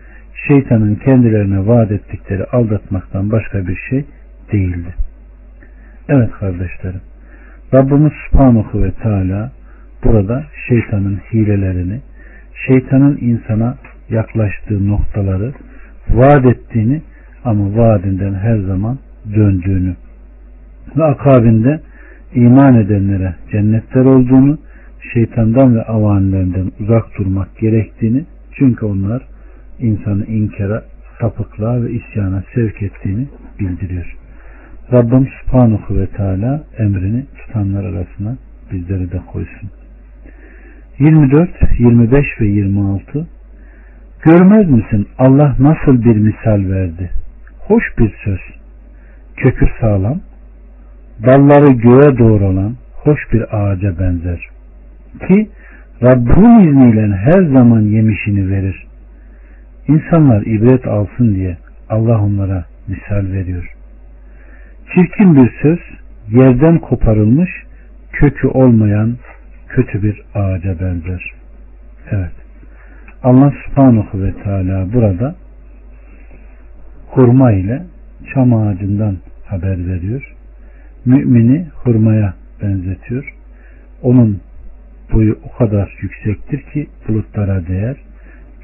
Şeytanın 0.48 0.94
kendilerine 0.94 1.66
vaat 1.66 1.92
ettikleri 1.92 2.44
aldatmaktan 2.44 3.30
başka 3.30 3.66
bir 3.66 3.76
şey 3.90 4.04
değildi. 4.52 4.94
Evet 6.08 6.30
kardeşlerim. 6.30 7.00
Rabbimiz 7.74 8.12
Subhanahu 8.30 8.82
ve 8.82 8.90
Teala 8.90 9.52
burada 10.04 10.44
şeytanın 10.68 11.20
hilelerini, 11.32 12.00
şeytanın 12.66 13.18
insana 13.20 13.76
yaklaştığı 14.10 14.88
noktaları 14.88 15.52
vaat 16.10 16.46
ettiğini 16.46 17.02
ama 17.44 17.76
vaadinden 17.76 18.34
her 18.34 18.58
zaman 18.58 18.98
döndüğünü 19.34 19.94
ve 20.96 21.04
akabinde 21.04 21.80
iman 22.34 22.74
edenlere 22.74 23.34
cennetler 23.52 24.04
olduğunu 24.04 24.58
şeytandan 25.12 25.76
ve 25.76 25.82
avanilerinden 25.82 26.72
uzak 26.80 27.18
durmak 27.18 27.58
gerektiğini 27.58 28.24
çünkü 28.52 28.86
onlar 28.86 29.22
insanı 29.78 30.26
inkara, 30.26 30.82
sapıklığa 31.20 31.82
ve 31.82 31.90
isyana 31.90 32.42
sevk 32.54 32.82
ettiğini 32.82 33.28
bildiriyor. 33.60 34.23
Rabbim 34.92 35.28
Subhanahu 35.40 36.00
ve 36.00 36.06
Teala 36.06 36.64
emrini 36.78 37.24
tutanlar 37.36 37.84
arasına 37.84 38.36
bizleri 38.72 39.12
de 39.12 39.20
koysun. 39.32 39.70
24, 40.98 41.50
25 41.78 42.24
ve 42.40 42.46
26 42.46 43.26
Görmez 44.22 44.70
misin 44.70 45.08
Allah 45.18 45.56
nasıl 45.58 46.04
bir 46.04 46.16
misal 46.16 46.70
verdi? 46.70 47.10
Hoş 47.58 47.84
bir 47.98 48.14
söz. 48.24 48.40
Kökü 49.36 49.66
sağlam, 49.80 50.20
dalları 51.26 51.72
göğe 51.72 52.18
doğru 52.18 52.44
olan 52.44 52.74
hoş 52.92 53.32
bir 53.32 53.56
ağaca 53.56 53.98
benzer. 53.98 54.48
Ki 55.28 55.48
Rabbinin 56.02 56.68
izniyle 56.68 57.16
her 57.16 57.42
zaman 57.42 57.80
yemişini 57.80 58.50
verir. 58.50 58.86
İnsanlar 59.88 60.42
ibret 60.42 60.86
alsın 60.86 61.34
diye 61.34 61.56
Allah 61.88 62.22
onlara 62.22 62.64
misal 62.88 63.32
veriyor. 63.32 63.74
Çirkin 64.92 65.36
bir 65.36 65.50
söz 65.62 65.78
yerden 66.28 66.78
koparılmış 66.78 67.50
kökü 68.12 68.46
olmayan 68.48 69.16
kötü 69.68 70.02
bir 70.02 70.22
ağaca 70.34 70.80
benzer. 70.80 71.32
Evet. 72.10 72.32
Allah 73.22 73.52
subhanahu 73.66 74.22
ve 74.22 74.32
teala 74.42 74.92
burada 74.92 75.34
hurma 77.10 77.52
ile 77.52 77.82
çam 78.34 78.54
ağacından 78.54 79.16
haber 79.44 79.86
veriyor. 79.86 80.34
Mümini 81.04 81.66
hurmaya 81.74 82.34
benzetiyor. 82.62 83.34
Onun 84.02 84.40
boyu 85.12 85.38
o 85.44 85.58
kadar 85.58 85.98
yüksektir 86.02 86.62
ki 86.62 86.86
bulutlara 87.08 87.66
değer. 87.66 87.96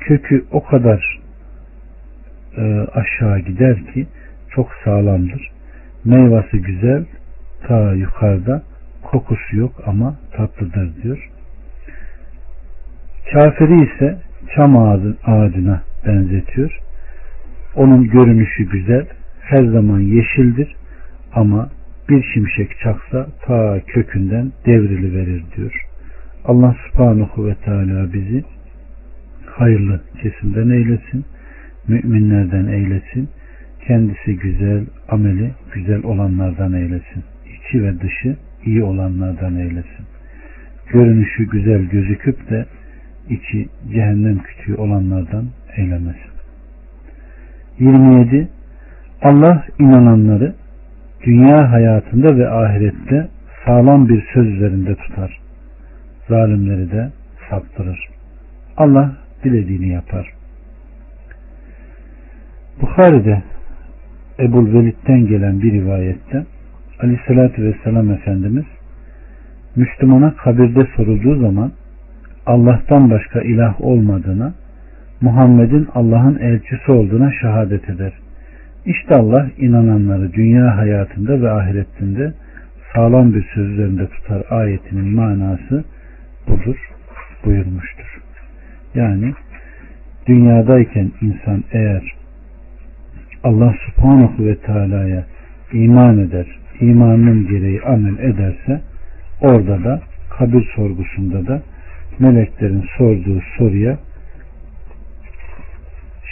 Kökü 0.01 0.45
o 0.53 0.65
kadar 0.65 1.21
e, 2.57 2.87
aşağı 2.95 3.39
gider 3.39 3.87
ki 3.95 4.07
çok 4.51 4.71
sağlamdır. 4.85 5.51
Meyvesi 6.05 6.63
güzel, 6.63 7.05
ta 7.69 7.95
yukarıda 7.95 8.63
kokusu 9.03 9.57
yok 9.57 9.73
ama 9.87 10.17
tatlıdır 10.33 11.03
diyor. 11.03 11.31
Kafiri 13.33 13.85
ise 13.85 14.19
çam 14.55 14.77
ağacına 15.25 15.83
benzetiyor. 16.07 16.79
Onun 17.75 18.09
görünüşü 18.09 18.71
güzel, 18.71 19.07
her 19.41 19.65
zaman 19.65 20.01
yeşildir 20.01 20.77
ama 21.35 21.71
bir 22.09 22.23
şimşek 22.35 22.79
çaksa 22.83 23.27
ta 23.43 23.81
kökünden 23.87 24.53
devrili 24.67 25.15
verir 25.15 25.45
diyor. 25.57 25.87
Allah 26.45 26.77
subhanahu 26.87 27.47
ve 27.47 27.55
teala 27.55 28.13
bizi 28.13 28.45
hayırlı 29.47 30.01
kesimden 30.23 30.71
eylesin, 30.71 31.25
müminlerden 31.89 32.67
eylesin, 32.67 33.29
kendisi 33.87 34.37
güzel, 34.37 34.85
ameli 35.09 35.51
güzel 35.75 36.03
olanlardan 36.05 36.73
eylesin, 36.73 37.25
içi 37.47 37.83
ve 37.83 38.01
dışı 38.01 38.37
iyi 38.65 38.83
olanlardan 38.83 39.57
eylesin. 39.57 40.07
Görünüşü 40.89 41.51
güzel 41.51 41.83
gözüküp 41.83 42.51
de 42.51 42.67
içi 43.29 43.69
cehennem 43.93 44.39
kütüğü 44.39 44.75
olanlardan 44.75 45.45
eylemesin. 45.77 46.31
27. 47.79 48.49
Allah 49.23 49.67
inananları 49.79 50.55
dünya 51.25 51.73
hayatında 51.73 52.37
ve 52.37 52.49
ahirette 52.49 53.29
sağlam 53.65 54.09
bir 54.09 54.25
söz 54.35 54.47
üzerinde 54.47 54.95
tutar. 54.95 55.41
Zalimleri 56.29 56.91
de 56.91 57.11
saptırır. 57.51 58.09
Allah 58.77 59.17
dilediğini 59.45 59.89
yapar. 59.89 60.33
Bukhari'de 62.81 63.43
Ebul 64.41 64.75
Velid'den 64.75 65.27
gelen 65.27 65.63
bir 65.63 65.73
rivayette 65.73 66.45
Aleyhisselatü 67.01 67.65
Vesselam 67.65 68.11
Efendimiz 68.11 68.65
Müslümana 69.77 70.35
kabirde 70.35 70.87
sorulduğu 70.97 71.41
zaman 71.41 71.73
Allah'tan 72.47 73.11
başka 73.11 73.41
ilah 73.41 73.81
olmadığına 73.81 74.55
Muhammed'in 75.21 75.89
Allah'ın 75.95 76.39
elçisi 76.39 76.93
olduğuna 76.93 77.33
şehadet 77.41 77.91
eder. 77.91 78.13
İşte 78.87 79.15
Allah 79.15 79.51
inananları 79.59 80.33
dünya 80.33 80.77
hayatında 80.77 81.41
ve 81.41 81.51
ahiretinde 81.51 82.33
sağlam 82.95 83.35
bir 83.35 83.45
söz 83.55 83.71
üzerinde 83.71 84.07
tutar 84.07 84.43
ayetinin 84.51 85.15
manası 85.15 85.85
budur 86.49 86.77
buyurmuştur. 87.45 88.21
Yani 88.95 89.33
dünyadayken 90.27 91.11
insan 91.21 91.65
eğer 91.73 92.20
Allah 93.45 93.75
subhanahu 93.87 94.47
ve 94.47 94.57
teala'ya 94.57 95.25
iman 95.73 96.19
eder, 96.19 96.47
imanın 96.81 97.49
gereği 97.49 97.83
amel 97.83 98.19
ederse 98.19 98.81
orada 99.41 99.85
da 99.85 100.01
kabir 100.31 100.73
sorgusunda 100.77 101.47
da 101.47 101.63
meleklerin 102.19 102.85
sorduğu 102.99 103.41
soruya 103.59 103.99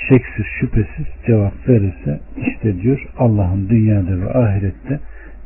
şeksiz 0.09 0.47
şüphesiz 0.61 1.07
cevap 1.27 1.69
verirse 1.69 2.21
işte 2.37 2.83
diyor 2.83 3.07
Allah'ın 3.19 3.69
dünyada 3.69 4.21
ve 4.21 4.31
ahirette 4.31 5.01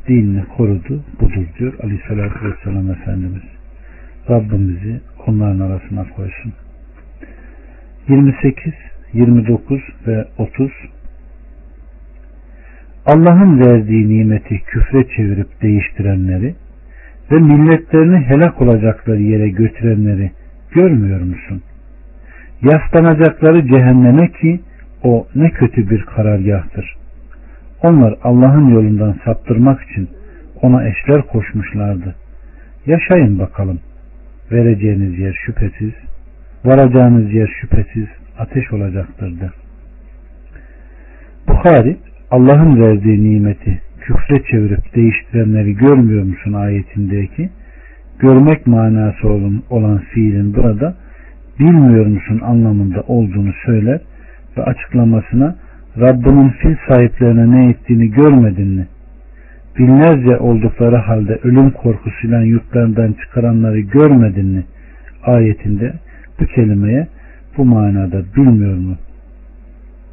dinini 0.07 0.45
korudu 0.45 1.03
budur 1.19 1.45
diyor 1.59 1.73
aleyhissalatü 1.83 2.49
vesselam 2.49 2.91
Efendimiz. 2.91 3.43
Rabbimizi 4.29 5.01
onların 5.27 5.59
arasına 5.59 6.05
koysun. 6.15 6.53
28, 8.09 8.73
29 9.13 9.81
ve 10.07 10.25
30 10.37 10.71
Allah'ın 13.05 13.59
verdiği 13.59 14.09
nimeti 14.09 14.59
küfre 14.59 15.07
çevirip 15.15 15.61
değiştirenleri 15.61 16.55
ve 17.31 17.39
milletlerini 17.39 18.17
helak 18.17 18.61
olacakları 18.61 19.21
yere 19.21 19.49
götürenleri 19.49 20.31
görmüyor 20.71 21.21
musun? 21.21 21.61
Yaslanacakları 22.61 23.67
cehenneme 23.67 24.31
ki 24.31 24.59
o 25.03 25.27
ne 25.35 25.49
kötü 25.49 25.89
bir 25.89 26.01
karargahtır. 26.01 26.95
Onlar 27.83 28.15
Allah'ın 28.23 28.69
yolundan 28.69 29.15
saptırmak 29.25 29.81
için 29.81 30.09
ona 30.61 30.87
eşler 30.87 31.21
koşmuşlardı. 31.21 32.15
Yaşayın 32.85 33.39
bakalım. 33.39 33.79
Vereceğiniz 34.51 35.19
yer 35.19 35.33
şüphesiz, 35.45 35.93
varacağınız 36.65 37.33
yer 37.33 37.47
şüphesiz 37.61 38.07
ateş 38.37 38.73
olacaktır 38.73 39.39
de. 39.39 39.49
Bukhari 41.47 41.97
Allah'ın 42.33 42.81
verdiği 42.81 43.23
nimeti 43.23 43.81
küfre 43.99 44.43
çevirip 44.51 44.95
değiştirenleri 44.95 45.75
görmüyor 45.75 46.23
musun 46.23 46.53
ayetindeki 46.53 47.49
görmek 48.19 48.67
manası 48.67 49.27
olan 49.69 49.97
fiilin 49.97 50.53
burada 50.53 50.95
bilmiyor 51.59 52.05
musun 52.05 52.41
anlamında 52.43 53.01
olduğunu 53.01 53.53
söyler 53.65 54.01
ve 54.57 54.63
açıklamasına 54.63 55.55
Rabbinin 55.99 56.49
fil 56.49 56.75
sahiplerine 56.87 57.51
ne 57.51 57.69
ettiğini 57.69 58.11
görmedin 58.11 58.67
mi? 58.67 58.87
Binlerce 59.79 60.37
oldukları 60.37 60.95
halde 60.95 61.39
ölüm 61.43 61.71
korkusuyla 61.71 62.41
yurtlarından 62.41 63.13
çıkaranları 63.13 63.79
görmedin 63.79 64.45
mi? 64.45 64.63
Ayetinde 65.23 65.93
bu 66.39 66.45
kelimeye 66.45 67.07
bu 67.57 67.65
manada 67.65 68.21
bilmiyor 68.35 68.77
mu? 68.77 68.95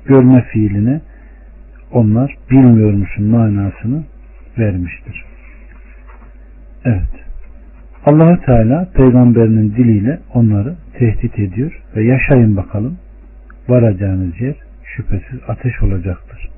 Görme 0.07 0.43
fiiline 0.53 1.01
onlar 1.93 2.35
bilmiyor 2.51 2.93
musun 2.93 3.25
manasını 3.25 4.05
vermiştir. 4.59 5.25
Evet. 6.85 7.25
allah 8.07 8.41
Teala 8.41 8.89
peygamberinin 8.95 9.71
diliyle 9.71 10.19
onları 10.35 10.75
tehdit 10.99 11.39
ediyor 11.39 11.83
ve 11.97 12.05
yaşayın 12.05 12.57
bakalım 12.57 12.99
varacağınız 13.69 14.41
yer 14.41 14.55
şüphesiz 14.97 15.41
ateş 15.49 15.83
olacaktır. 15.83 16.49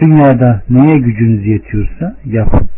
Dünyada 0.00 0.62
neye 0.70 0.98
gücünüz 0.98 1.46
yetiyorsa 1.46 2.16
yapın. 2.24 2.68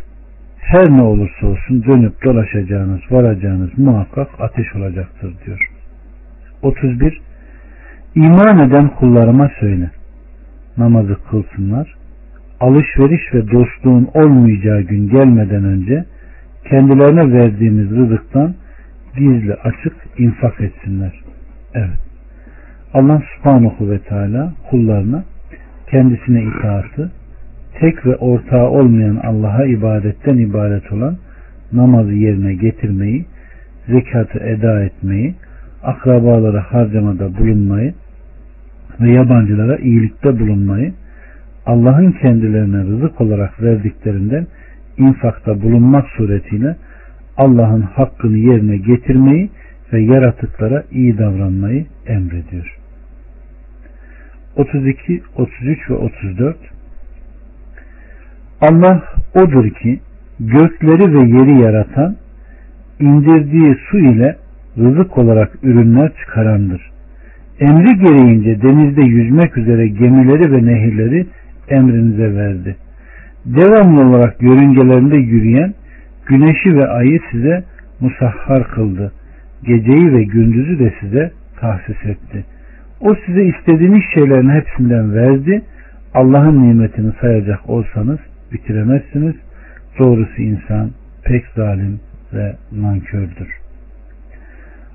Her 0.58 0.90
ne 0.90 1.02
olursa 1.02 1.46
olsun 1.46 1.84
dönüp 1.84 2.24
dolaşacağınız, 2.24 3.00
varacağınız 3.10 3.78
muhakkak 3.78 4.28
ateş 4.38 4.76
olacaktır 4.76 5.34
diyor. 5.46 5.70
31. 6.62 7.20
İman 8.14 8.58
eden 8.58 8.88
kullarıma 8.88 9.50
söyle 9.60 9.90
namazı 10.76 11.16
kılsınlar. 11.30 11.94
Alışveriş 12.60 13.34
ve 13.34 13.50
dostluğun 13.50 14.08
olmayacağı 14.14 14.80
gün 14.80 15.08
gelmeden 15.08 15.64
önce 15.64 16.04
kendilerine 16.70 17.32
verdiğimiz 17.32 17.90
rızıktan 17.90 18.54
gizli 19.16 19.54
açık 19.54 19.96
infak 20.18 20.60
etsinler. 20.60 21.12
Evet. 21.74 21.98
Allah 22.94 23.22
subhanahu 23.36 23.90
ve 23.90 23.98
teala 23.98 24.52
kullarına 24.70 25.24
kendisine 25.90 26.42
itaatı, 26.42 27.12
tek 27.80 28.06
ve 28.06 28.16
ortağı 28.16 28.68
olmayan 28.68 29.16
Allah'a 29.16 29.64
ibadetten 29.64 30.36
ibaret 30.36 30.92
olan 30.92 31.16
namazı 31.72 32.12
yerine 32.12 32.54
getirmeyi, 32.54 33.26
zekatı 33.88 34.38
eda 34.38 34.82
etmeyi, 34.84 35.34
akrabalara 35.82 36.62
harcamada 36.72 37.38
bulunmayı, 37.38 37.94
ve 39.00 39.10
yabancılara 39.10 39.76
iyilikte 39.76 40.40
bulunmayı, 40.40 40.92
Allah'ın 41.66 42.12
kendilerine 42.12 42.78
rızık 42.78 43.20
olarak 43.20 43.62
verdiklerinden 43.62 44.46
infakta 44.96 45.62
bulunmak 45.62 46.06
suretiyle 46.16 46.76
Allah'ın 47.36 47.82
hakkını 47.82 48.36
yerine 48.36 48.76
getirmeyi 48.76 49.50
ve 49.92 50.00
yaratıklara 50.00 50.84
iyi 50.90 51.18
davranmayı 51.18 51.86
emrediyor. 52.06 52.76
32, 54.56 55.22
33 55.36 55.90
ve 55.90 55.94
34 55.94 56.56
Allah 58.60 59.02
odur 59.34 59.70
ki 59.70 60.00
gökleri 60.40 61.14
ve 61.14 61.38
yeri 61.38 61.60
yaratan, 61.60 62.16
indirdiği 63.00 63.76
su 63.90 63.98
ile 63.98 64.36
rızık 64.78 65.18
olarak 65.18 65.50
ürünler 65.62 66.12
çıkarandır 66.20 66.90
emri 67.60 67.98
gereğince 67.98 68.62
denizde 68.62 69.02
yüzmek 69.02 69.58
üzere 69.58 69.88
gemileri 69.88 70.52
ve 70.52 70.66
nehirleri 70.66 71.26
emrinize 71.68 72.34
verdi. 72.34 72.76
Devamlı 73.46 74.08
olarak 74.08 74.42
yörüngelerinde 74.42 75.16
yürüyen 75.16 75.74
güneşi 76.26 76.76
ve 76.76 76.86
ayı 76.86 77.20
size 77.30 77.64
musahhar 78.00 78.68
kıldı. 78.68 79.12
Geceyi 79.64 80.12
ve 80.12 80.22
gündüzü 80.22 80.78
de 80.78 80.92
size 81.00 81.30
tahsis 81.60 82.04
etti. 82.04 82.44
O 83.00 83.14
size 83.26 83.44
istediğiniz 83.44 84.02
şeylerin 84.14 84.50
hepsinden 84.50 85.14
verdi. 85.14 85.62
Allah'ın 86.14 86.68
nimetini 86.68 87.12
sayacak 87.20 87.70
olsanız 87.70 88.18
bitiremezsiniz. 88.52 89.34
Doğrusu 89.98 90.42
insan 90.42 90.90
pek 91.24 91.44
zalim 91.56 92.00
ve 92.34 92.56
nankördür. 92.72 93.48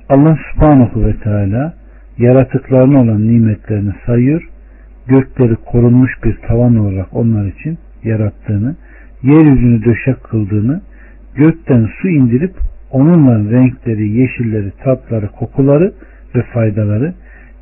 Allah 0.10 0.38
subhanahu 0.52 1.06
ve 1.06 1.14
teala 1.14 1.74
yaratıklarına 2.18 3.02
olan 3.02 3.28
nimetlerini 3.28 3.94
sayıyor, 4.06 4.50
gökleri 5.08 5.56
korunmuş 5.56 6.12
bir 6.24 6.38
tavan 6.48 6.78
olarak 6.78 7.08
onlar 7.12 7.46
için 7.46 7.78
yarattığını, 8.04 8.76
yeryüzünü 9.24 9.86
döşek 9.86 10.24
kıldığını, 10.24 10.82
gökten 11.36 11.90
su 12.02 12.10
indirip 12.10 12.54
onunla 12.92 13.52
renkleri, 13.52 14.10
yeşilleri, 14.10 14.72
tatları, 14.84 15.28
kokuları 15.28 15.94
ve 16.36 16.42
faydaları, 16.42 17.14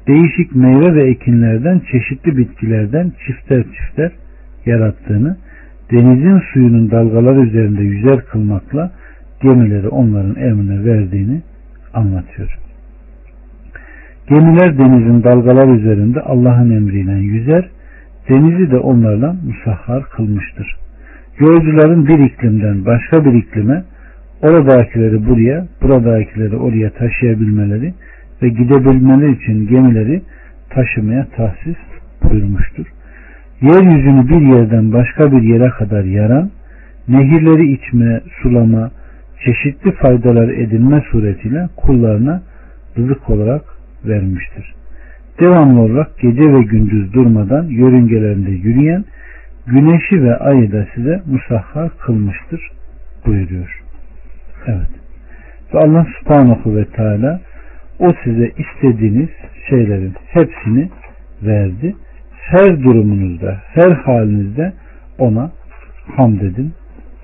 değişik 0.08 0.56
meyve 0.56 0.96
ve 0.96 1.10
ekinlerden, 1.10 1.82
çeşitli 1.92 2.38
bitkilerden 2.38 3.12
çifter 3.26 3.64
çifter 3.64 4.12
yarattığını, 4.66 5.38
denizin 5.92 6.42
suyunun 6.54 6.92
dalgalar 6.92 7.44
üzerinde 7.44 7.82
yüzer 7.82 8.26
kılmakla 8.26 8.92
gemileri 9.42 9.88
onların 9.88 10.36
emrine 10.36 10.86
verdiğini 10.86 11.42
anlatıyor. 11.94 12.63
Gemiler 14.30 14.78
denizin 14.78 15.24
dalgalar 15.24 15.68
üzerinde 15.68 16.22
Allah'ın 16.22 16.70
emriyle 16.70 17.12
yüzer, 17.12 17.70
denizi 18.30 18.72
de 18.72 18.78
onlarla 18.78 19.36
musahhar 19.46 20.04
kılmıştır. 20.04 20.76
Yolcuların 21.40 22.08
bir 22.08 22.20
iklimden 22.20 22.86
başka 22.86 23.26
bir 23.26 23.34
iklime, 23.34 23.84
oradakileri 24.42 25.26
buraya, 25.26 25.68
buradakileri 25.82 26.56
oraya 26.56 26.90
taşıyabilmeleri 26.90 27.94
ve 28.42 28.50
gidebilmeleri 28.50 29.32
için 29.32 29.68
gemileri 29.68 30.22
taşımaya 30.70 31.28
tahsis 31.36 31.78
buyurmuştur. 32.24 32.86
Yeryüzünü 33.62 34.30
bir 34.30 34.42
yerden 34.56 34.94
başka 34.94 35.32
bir 35.32 35.42
yere 35.42 35.70
kadar 35.70 36.04
yaran, 36.04 36.50
nehirleri 37.08 37.74
içme, 37.74 38.22
sulama, 38.42 38.92
çeşitli 39.46 39.92
faydalar 39.92 40.50
edinme 40.50 41.04
suretiyle 41.12 41.70
kullarına 41.76 42.42
rızık 42.98 43.30
olarak 43.30 43.73
vermiştir. 44.06 44.74
Devamlı 45.40 45.82
olarak 45.82 46.20
gece 46.20 46.54
ve 46.54 46.62
gündüz 46.62 47.14
durmadan 47.14 47.64
yörüngelerinde 47.64 48.52
yürüyen 48.52 49.06
güneşi 49.68 50.24
ve 50.24 50.38
ayı 50.38 50.72
da 50.72 50.88
size 50.96 51.22
musahhar 51.26 51.92
kılmıştır 51.98 52.72
buyuruyor. 53.26 53.84
Evet. 54.68 54.90
Ve 55.74 55.80
Allah 55.80 56.08
subhanahu 56.20 56.76
ve 56.76 56.86
teala 56.86 57.42
o 58.00 58.14
size 58.24 58.52
istediğiniz 58.58 59.30
şeylerin 59.70 60.14
hepsini 60.26 60.90
verdi. 61.44 61.96
Her 62.40 62.84
durumunuzda, 62.84 63.58
her 63.74 63.92
halinizde 63.92 64.74
ona 65.18 65.52
hamd 66.16 66.42
edin 66.42 66.74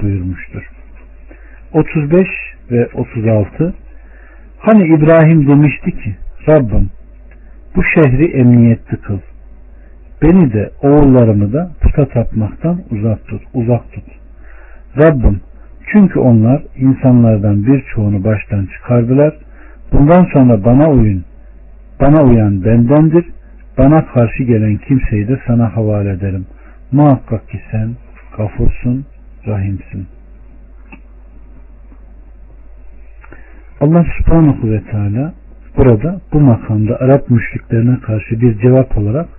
buyurmuştur. 0.01 0.69
35 1.73 2.27
ve 2.71 2.87
36 2.93 3.73
Hani 4.59 4.87
İbrahim 4.87 5.47
demişti 5.47 5.91
ki 5.91 6.15
Rabbim 6.49 6.89
bu 7.75 7.83
şehri 7.83 8.25
emniyetli 8.25 8.97
kıl. 8.97 9.19
Beni 10.21 10.53
de 10.53 10.71
oğullarımı 10.81 11.53
da 11.53 11.71
puta 11.81 12.07
tapmaktan 12.07 12.81
uzak 12.91 13.27
tut. 13.27 13.41
Uzak 13.53 13.91
tut. 13.91 14.03
Rabbim 14.97 15.41
çünkü 15.91 16.19
onlar 16.19 16.63
insanlardan 16.75 17.65
birçoğunu 17.65 18.23
baştan 18.23 18.65
çıkardılar. 18.65 19.33
Bundan 19.91 20.25
sonra 20.33 20.63
bana 20.65 20.89
uyun. 20.89 21.25
Bana 22.01 22.23
uyan 22.23 22.65
bendendir. 22.65 23.25
Bana 23.77 24.05
karşı 24.05 24.43
gelen 24.43 24.77
kimseyi 24.77 25.27
de 25.27 25.39
sana 25.47 25.75
havale 25.75 26.09
ederim. 26.09 26.45
Muhakkak 26.91 27.49
ki 27.49 27.59
sen 27.71 27.95
gafursun, 28.37 29.05
rahimsin. 29.47 30.07
Allah 33.81 34.05
subhanahu 34.17 34.71
ve 34.71 34.83
teala 34.83 35.33
burada 35.77 36.21
bu 36.33 36.39
makamda 36.39 36.99
Arap 36.99 37.29
müşriklerine 37.29 37.99
karşı 37.99 38.41
bir 38.41 38.59
cevap 38.59 38.97
olarak 38.97 39.29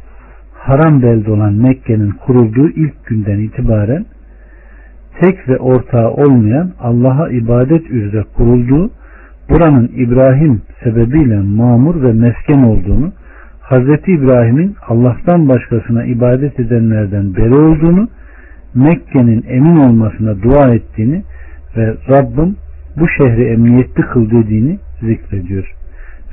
haram 0.54 1.02
belde 1.02 1.30
olan 1.30 1.54
Mekke'nin 1.54 2.10
kurulduğu 2.10 2.68
ilk 2.68 3.06
günden 3.06 3.38
itibaren 3.38 4.06
tek 5.20 5.48
ve 5.48 5.58
ortağı 5.58 6.10
olmayan 6.10 6.70
Allah'a 6.80 7.28
ibadet 7.28 7.90
üzere 7.90 8.24
kurulduğu 8.36 8.90
buranın 9.50 9.90
İbrahim 9.96 10.62
sebebiyle 10.84 11.40
mamur 11.40 12.02
ve 12.02 12.12
mesken 12.12 12.62
olduğunu 12.62 13.12
Hz. 13.70 13.88
İbrahim'in 14.06 14.76
Allah'tan 14.88 15.48
başkasına 15.48 16.04
ibadet 16.04 16.60
edenlerden 16.60 17.36
beri 17.36 17.54
olduğunu 17.54 18.08
Mekke'nin 18.74 19.44
emin 19.48 19.76
olmasına 19.76 20.42
dua 20.42 20.74
ettiğini 20.74 21.22
ve 21.76 21.94
Rabbim 22.08 22.56
bu 22.96 23.08
şehri 23.08 23.44
emniyetli 23.44 24.02
kıl 24.02 24.30
dediğini 24.30 24.78
zikrediyor. 25.00 25.79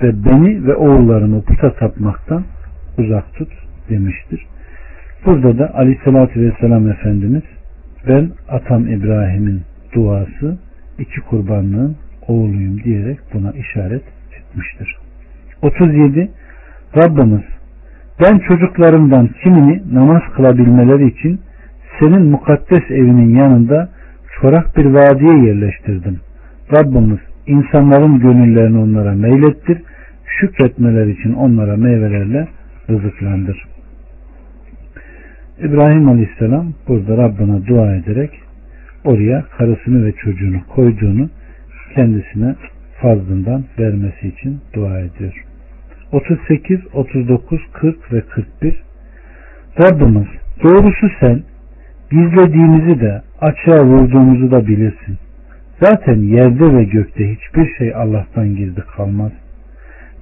Ve 0.01 0.25
beni 0.25 0.67
ve 0.67 0.75
oğullarımı 0.75 1.41
puta 1.41 1.73
tapmaktan 1.73 2.43
uzak 2.97 3.33
tut 3.33 3.49
demiştir. 3.89 4.45
Burada 5.25 5.57
da 5.57 5.75
aleyhissalatü 5.75 6.41
vesselam 6.41 6.89
Efendimiz 6.89 7.43
ben 8.07 8.29
atam 8.49 8.87
İbrahim'in 8.87 9.61
duası 9.95 10.57
iki 10.99 11.21
kurbanlığın 11.21 11.95
oğluyum 12.27 12.83
diyerek 12.83 13.19
buna 13.33 13.51
işaret 13.51 14.03
etmiştir. 14.39 14.97
37 15.61 16.31
Rabbimiz 16.95 17.43
ben 18.21 18.39
çocuklarımdan 18.39 19.29
kimini 19.43 19.81
namaz 19.93 20.21
kılabilmeleri 20.35 21.07
için 21.07 21.41
senin 21.99 22.25
mukaddes 22.25 22.91
evinin 22.91 23.35
yanında 23.35 23.89
çorak 24.41 24.77
bir 24.77 24.85
vadiye 24.85 25.47
yerleştirdim. 25.47 26.19
Rabbimiz 26.75 27.19
insanların 27.47 28.19
gönüllerini 28.19 28.77
onlara 28.77 29.11
meylettir. 29.11 29.81
Şükretmeler 30.39 31.07
için 31.07 31.33
onlara 31.33 31.77
meyvelerle 31.77 32.47
rızıklandır. 32.89 33.63
İbrahim 35.59 36.09
Aleyhisselam 36.09 36.73
burada 36.87 37.17
Rabbına 37.17 37.67
dua 37.67 37.95
ederek 37.95 38.31
oraya 39.05 39.45
karısını 39.57 40.05
ve 40.05 40.11
çocuğunu 40.11 40.57
koyduğunu 40.75 41.29
kendisine 41.95 42.55
fazlından 43.01 43.63
vermesi 43.79 44.27
için 44.27 44.59
dua 44.73 44.99
ediyor. 44.99 45.43
38, 46.11 46.79
39, 46.93 47.59
40 47.73 48.13
ve 48.13 48.21
41 48.21 48.83
Rabbimiz 49.81 50.27
doğrusu 50.63 51.07
sen 51.19 51.41
gizlediğimizi 52.11 53.01
de 53.01 53.21
açığa 53.41 53.83
vurduğumuzu 53.85 54.51
da 54.51 54.67
bilirsin. 54.67 55.17
Zaten 55.81 56.19
yerde 56.21 56.73
ve 56.73 56.83
gökte 56.83 57.35
hiçbir 57.35 57.75
şey 57.77 57.95
Allah'tan 57.95 58.55
gizli 58.55 58.81
kalmaz. 58.81 59.31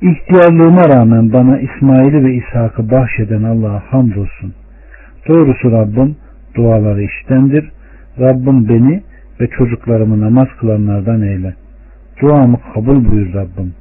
İhtiyarlığıma 0.02 0.90
rağmen 0.90 1.34
bana 1.34 1.60
İsmail'i 1.60 2.26
ve 2.26 2.34
İshak'ı 2.34 2.92
bahşeden 2.92 3.44
Allah'a 3.44 3.84
hamdolsun. 3.92 4.54
Doğrusu 5.28 5.72
Rabbim 5.72 6.16
duaları 6.56 7.04
iştendir. 7.04 7.72
Rabbim 8.20 8.70
beni 8.70 9.04
ve 9.42 9.48
çocuklarımı 9.48 10.22
namaz 10.22 10.48
kılanlardan 10.60 11.22
eyle. 11.22 11.54
Duamı 12.22 12.58
kabul 12.74 13.12
buyur 13.12 13.34
Rabbim. 13.34 13.74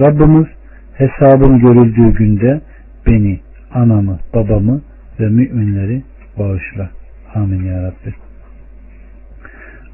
Rabbimiz 0.00 0.46
hesabın 0.94 1.58
görüldüğü 1.58 2.14
günde 2.14 2.60
beni, 3.06 3.40
anamı, 3.74 4.18
babamı 4.34 4.80
ve 5.20 5.28
müminleri 5.28 6.02
bağışla. 6.38 6.90
Amin 7.34 7.62
ya 7.64 7.82
Rabbi. 7.82 8.14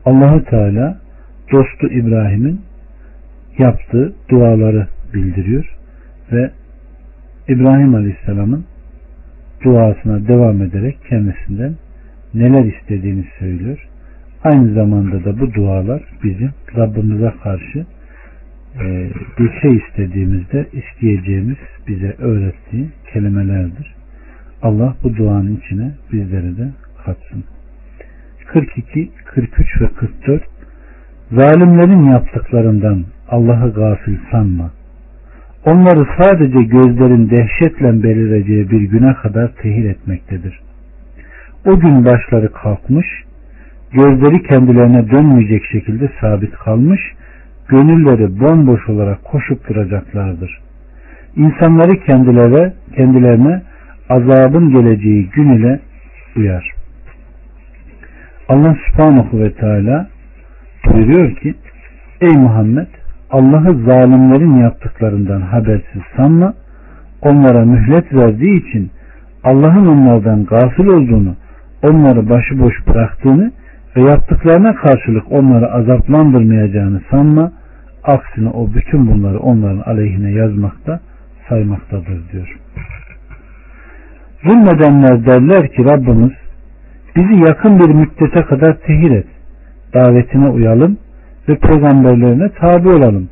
Allahu 0.04 0.44
Teala 0.44 1.06
dostu 1.52 1.87
İbrahim'in 1.87 2.61
yaptığı 3.59 4.14
duaları 4.28 4.88
bildiriyor 5.14 5.76
ve 6.32 6.50
İbrahim 7.48 7.94
Aleyhisselam'ın 7.94 8.64
duasına 9.64 10.28
devam 10.28 10.62
ederek 10.62 10.98
kendisinden 11.09 11.74
neler 12.35 12.64
istediğini 12.64 13.24
söylüyor. 13.38 13.88
Aynı 14.44 14.74
zamanda 14.74 15.24
da 15.24 15.40
bu 15.40 15.54
dualar 15.54 16.02
bizim 16.24 16.50
Rabbimize 16.76 17.32
karşı 17.42 17.87
e, 18.80 19.11
bir 19.38 19.61
şey 19.61 19.76
istediğimizde 19.76 20.66
isteyeceğimiz 20.72 21.56
bize 21.88 22.14
öğrettiği 22.18 22.88
kelimelerdir. 23.12 23.94
Allah 24.62 24.96
bu 25.02 25.16
duanın 25.16 25.56
içine 25.56 25.94
bizleri 26.12 26.56
de 26.56 26.68
katsın. 27.04 27.44
42, 28.46 29.11
43 29.24 29.80
ve 29.80 29.88
44 29.88 30.56
Zalimlerin 31.32 32.02
yaptıklarından 32.02 33.04
Allah'ı 33.28 33.72
gafil 33.72 34.16
sanma. 34.30 34.70
Onları 35.64 36.06
sadece 36.18 36.62
gözlerin 36.62 37.30
dehşetle 37.30 38.02
belireceği 38.02 38.70
bir 38.70 38.80
güne 38.80 39.14
kadar 39.14 39.48
tehir 39.62 39.90
etmektedir. 39.90 40.60
O 41.66 41.80
gün 41.80 42.04
başları 42.04 42.52
kalkmış, 42.52 43.06
gözleri 43.92 44.42
kendilerine 44.42 45.10
dönmeyecek 45.10 45.64
şekilde 45.72 46.10
sabit 46.20 46.52
kalmış, 46.52 47.00
gönülleri 47.68 48.40
bomboş 48.40 48.88
olarak 48.88 49.24
koşup 49.24 49.68
duracaklardır. 49.68 50.60
İnsanları 51.36 52.04
kendilerine, 52.06 52.72
kendilerine 52.96 53.62
azabın 54.08 54.70
geleceği 54.70 55.30
gün 55.30 55.48
ile 55.48 55.80
uyar. 56.36 56.74
Allah 58.48 58.76
subhanahu 58.86 59.40
ve 59.40 59.52
teala 59.52 60.15
buyuruyor 60.87 61.37
ki 61.37 61.55
Ey 62.20 62.37
Muhammed 62.37 62.87
Allah'ı 63.31 63.85
zalimlerin 63.85 64.57
yaptıklarından 64.57 65.40
habersiz 65.40 66.03
sanma. 66.16 66.55
Onlara 67.22 67.64
mühlet 67.64 68.14
verdiği 68.14 68.68
için 68.68 68.90
Allah'ın 69.44 69.87
onlardan 69.87 70.44
gafil 70.44 70.87
olduğunu 70.87 71.37
onları 71.83 72.29
başıboş 72.31 72.75
bıraktığını 72.88 73.53
ve 73.96 74.03
yaptıklarına 74.03 74.75
karşılık 74.75 75.33
onları 75.33 75.72
azaplandırmayacağını 75.72 77.01
sanma. 77.11 77.53
Aksine 78.05 78.49
o 78.49 78.75
bütün 78.75 79.07
bunları 79.07 79.38
onların 79.38 79.79
aleyhine 79.79 80.31
yazmakta 80.31 81.01
saymaktadır 81.49 82.33
diyor. 82.33 82.59
Zulmedenler 84.42 85.27
derler 85.27 85.72
ki 85.72 85.85
Rabbimiz 85.85 86.33
bizi 87.16 87.35
yakın 87.49 87.79
bir 87.79 87.94
müddete 87.94 88.42
kadar 88.42 88.77
tehir 88.79 89.11
et 89.11 89.27
davetine 89.96 90.48
uyalım 90.48 90.98
ve 91.48 91.56
peygamberlerine 91.56 92.48
tabi 92.48 92.88
olalım. 92.88 93.28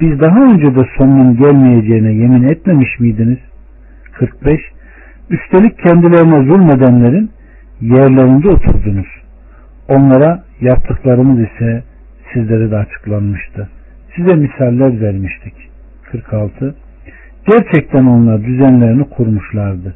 Biz 0.00 0.20
daha 0.20 0.44
önce 0.44 0.74
de 0.74 0.86
sonunun 0.98 1.36
gelmeyeceğine 1.36 2.12
yemin 2.12 2.42
etmemiş 2.42 3.00
miydiniz? 3.00 3.38
45. 4.12 4.60
Üstelik 5.30 5.78
kendilerine 5.78 6.44
zulmedenlerin 6.44 7.30
yerlerinde 7.80 8.48
oturdunuz. 8.48 9.06
Onlara 9.88 10.44
yaptıklarımız 10.60 11.40
ise 11.40 11.82
sizlere 12.32 12.70
de 12.70 12.76
açıklanmıştı. 12.76 13.68
Size 14.16 14.36
misaller 14.36 15.00
vermiştik. 15.00 15.54
46. 16.12 16.74
Gerçekten 17.46 18.04
onlar 18.04 18.44
düzenlerini 18.44 19.04
kurmuşlardı. 19.04 19.94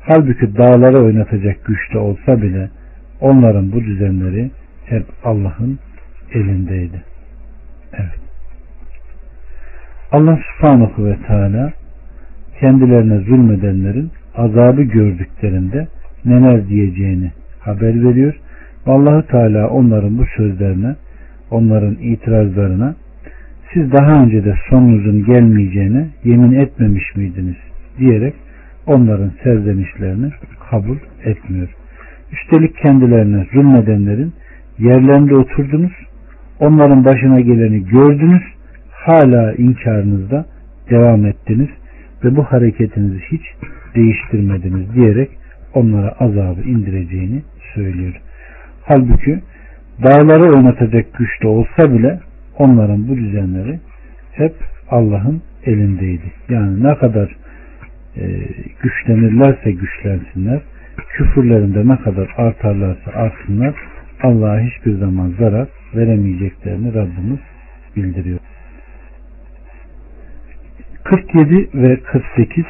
Halbuki 0.00 0.56
dağları 0.56 1.04
oynatacak 1.04 1.64
güçte 1.64 1.98
olsa 1.98 2.42
bile 2.42 2.70
onların 3.20 3.72
bu 3.72 3.80
düzenleri 3.80 4.50
hep 4.86 5.06
Allah'ın 5.24 5.78
elindeydi. 6.32 7.02
Evet. 7.92 8.20
Allah 10.12 10.38
subhanahu 10.56 11.06
ve 11.06 11.16
teala 11.26 11.72
kendilerine 12.60 13.18
zulmedenlerin 13.18 14.10
azabı 14.36 14.82
gördüklerinde 14.82 15.88
neler 16.24 16.68
diyeceğini 16.68 17.32
haber 17.60 18.04
veriyor. 18.04 18.34
Allahu 18.86 19.26
Teala 19.26 19.68
onların 19.68 20.18
bu 20.18 20.24
sözlerine, 20.36 20.96
onların 21.50 21.94
itirazlarına 21.94 22.94
siz 23.74 23.92
daha 23.92 24.22
önce 24.22 24.44
de 24.44 24.54
sonunuzun 24.70 25.24
gelmeyeceğine 25.24 26.08
yemin 26.24 26.52
etmemiş 26.52 27.16
miydiniz 27.16 27.56
diyerek 27.98 28.34
onların 28.86 29.32
serzenişlerini 29.42 30.30
kabul 30.70 30.96
etmiyor. 31.24 31.68
Üstelik 32.32 32.76
kendilerine 32.76 33.46
zulmedenlerin 33.52 34.32
yerlerinde 34.78 35.34
oturdunuz, 35.34 35.92
onların 36.60 37.04
başına 37.04 37.40
geleni 37.40 37.84
gördünüz, 37.84 38.42
hala 38.90 39.52
inkarınızda 39.52 40.46
devam 40.90 41.26
ettiniz 41.26 41.68
ve 42.24 42.36
bu 42.36 42.42
hareketinizi 42.44 43.20
hiç 43.32 43.42
değiştirmediniz 43.94 44.94
diyerek 44.94 45.30
onlara 45.74 46.08
azabı 46.08 46.60
indireceğini 46.60 47.42
söylüyor. 47.74 48.20
Halbuki 48.82 49.40
dağları 50.02 50.56
oynatacak 50.56 51.14
güçte 51.18 51.48
olsa 51.48 51.92
bile 51.92 52.20
onların 52.58 53.08
bu 53.08 53.16
düzenleri 53.16 53.80
hep 54.32 54.54
Allah'ın 54.90 55.42
elindeydi. 55.64 56.32
Yani 56.48 56.82
ne 56.82 56.94
kadar 56.94 57.36
e, 58.16 58.24
güçlenirlerse 58.82 59.72
güçlensinler, 59.72 60.60
küfürlerinde 61.08 61.88
ne 61.88 61.96
kadar 61.96 62.34
artarlarsa 62.36 63.10
artsınlar, 63.14 63.74
Allah'a 64.26 64.60
hiçbir 64.60 64.98
zaman 64.98 65.34
zarar 65.38 65.68
veremeyeceklerini 65.94 66.94
Rabbimiz 66.94 67.40
bildiriyor. 67.96 68.38
47 71.04 71.68
ve 71.74 72.00
48 72.00 72.64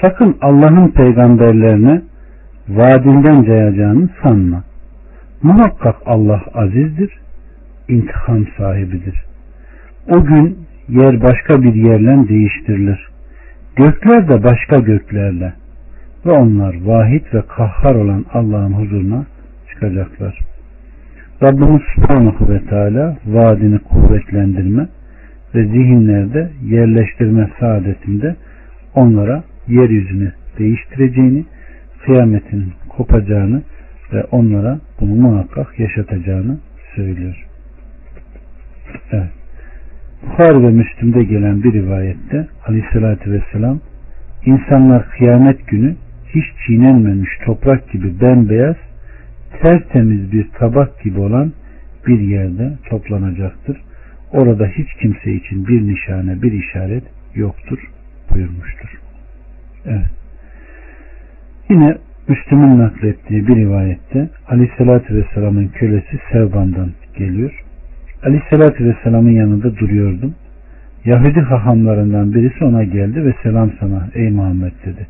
Sakın 0.00 0.36
Allah'ın 0.40 0.88
peygamberlerine 0.88 2.02
vaadinden 2.68 3.42
cayacağını 3.42 4.08
sanma. 4.22 4.64
Muhakkak 5.42 5.96
Allah 6.06 6.42
azizdir, 6.54 7.18
intikam 7.88 8.46
sahibidir. 8.58 9.24
O 10.08 10.24
gün 10.24 10.58
yer 10.88 11.22
başka 11.22 11.62
bir 11.62 11.74
yerle 11.74 12.28
değiştirilir. 12.28 13.08
Gökler 13.76 14.28
de 14.28 14.44
başka 14.44 14.76
göklerle 14.76 15.52
ve 16.26 16.30
onlar 16.30 16.76
vahid 16.84 17.24
ve 17.34 17.42
kahhar 17.56 17.94
olan 17.94 18.24
Allah'ın 18.32 18.72
huzuruna 18.72 19.26
çıkacaklar. 19.76 20.38
Rabbimiz 21.42 21.82
Subhanahu 21.94 22.48
ve 22.48 22.60
Teala 22.64 23.16
vaadini 23.26 23.78
kuvvetlendirme 23.78 24.88
ve 25.54 25.64
zihinlerde 25.64 26.50
yerleştirme 26.62 27.50
saadetinde 27.60 28.36
onlara 28.94 29.44
yeryüzünü 29.68 30.32
değiştireceğini, 30.58 31.44
kıyametin 32.04 32.72
kopacağını 32.88 33.62
ve 34.12 34.24
onlara 34.24 34.78
bunu 35.00 35.14
muhakkak 35.14 35.78
yaşatacağını 35.78 36.58
söylüyor. 36.96 37.46
Evet. 39.12 39.30
Bukhari 40.22 40.62
ve 40.62 40.70
Müslim'de 40.70 41.22
gelen 41.22 41.62
bir 41.62 41.72
rivayette 41.72 42.46
aleyhissalatü 42.66 43.32
vesselam 43.32 43.80
insanlar 44.46 45.08
kıyamet 45.10 45.66
günü 45.66 45.94
hiç 46.34 46.44
çiğnenmemiş 46.66 47.30
toprak 47.44 47.92
gibi 47.92 48.20
bembeyaz 48.20 48.76
tertemiz 49.58 50.32
bir 50.32 50.50
tabak 50.50 51.02
gibi 51.02 51.20
olan 51.20 51.52
bir 52.06 52.20
yerde 52.20 52.72
toplanacaktır. 52.90 53.76
Orada 54.32 54.66
hiç 54.66 54.88
kimse 55.00 55.32
için 55.32 55.68
bir 55.68 55.82
nişane, 55.82 56.42
bir 56.42 56.52
işaret 56.52 57.04
yoktur 57.34 57.78
buyurmuştur. 58.30 59.00
Evet. 59.86 60.10
Yine 61.70 61.96
Müslüm'ün 62.28 62.78
naklettiği 62.78 63.48
bir 63.48 63.56
rivayette 63.56 64.30
Aleyhisselatü 64.48 65.14
Vesselam'ın 65.14 65.68
kölesi 65.68 66.18
Sevban'dan 66.32 66.92
geliyor. 67.18 67.64
Aleyhisselatü 68.22 68.84
Vesselam'ın 68.84 69.30
yanında 69.30 69.76
duruyordum. 69.76 70.34
Yahudi 71.04 71.40
hahamlarından 71.40 72.34
birisi 72.34 72.64
ona 72.64 72.84
geldi 72.84 73.24
ve 73.24 73.34
selam 73.42 73.70
sana 73.80 74.08
ey 74.14 74.30
Muhammed 74.30 74.72
dedi. 74.86 75.06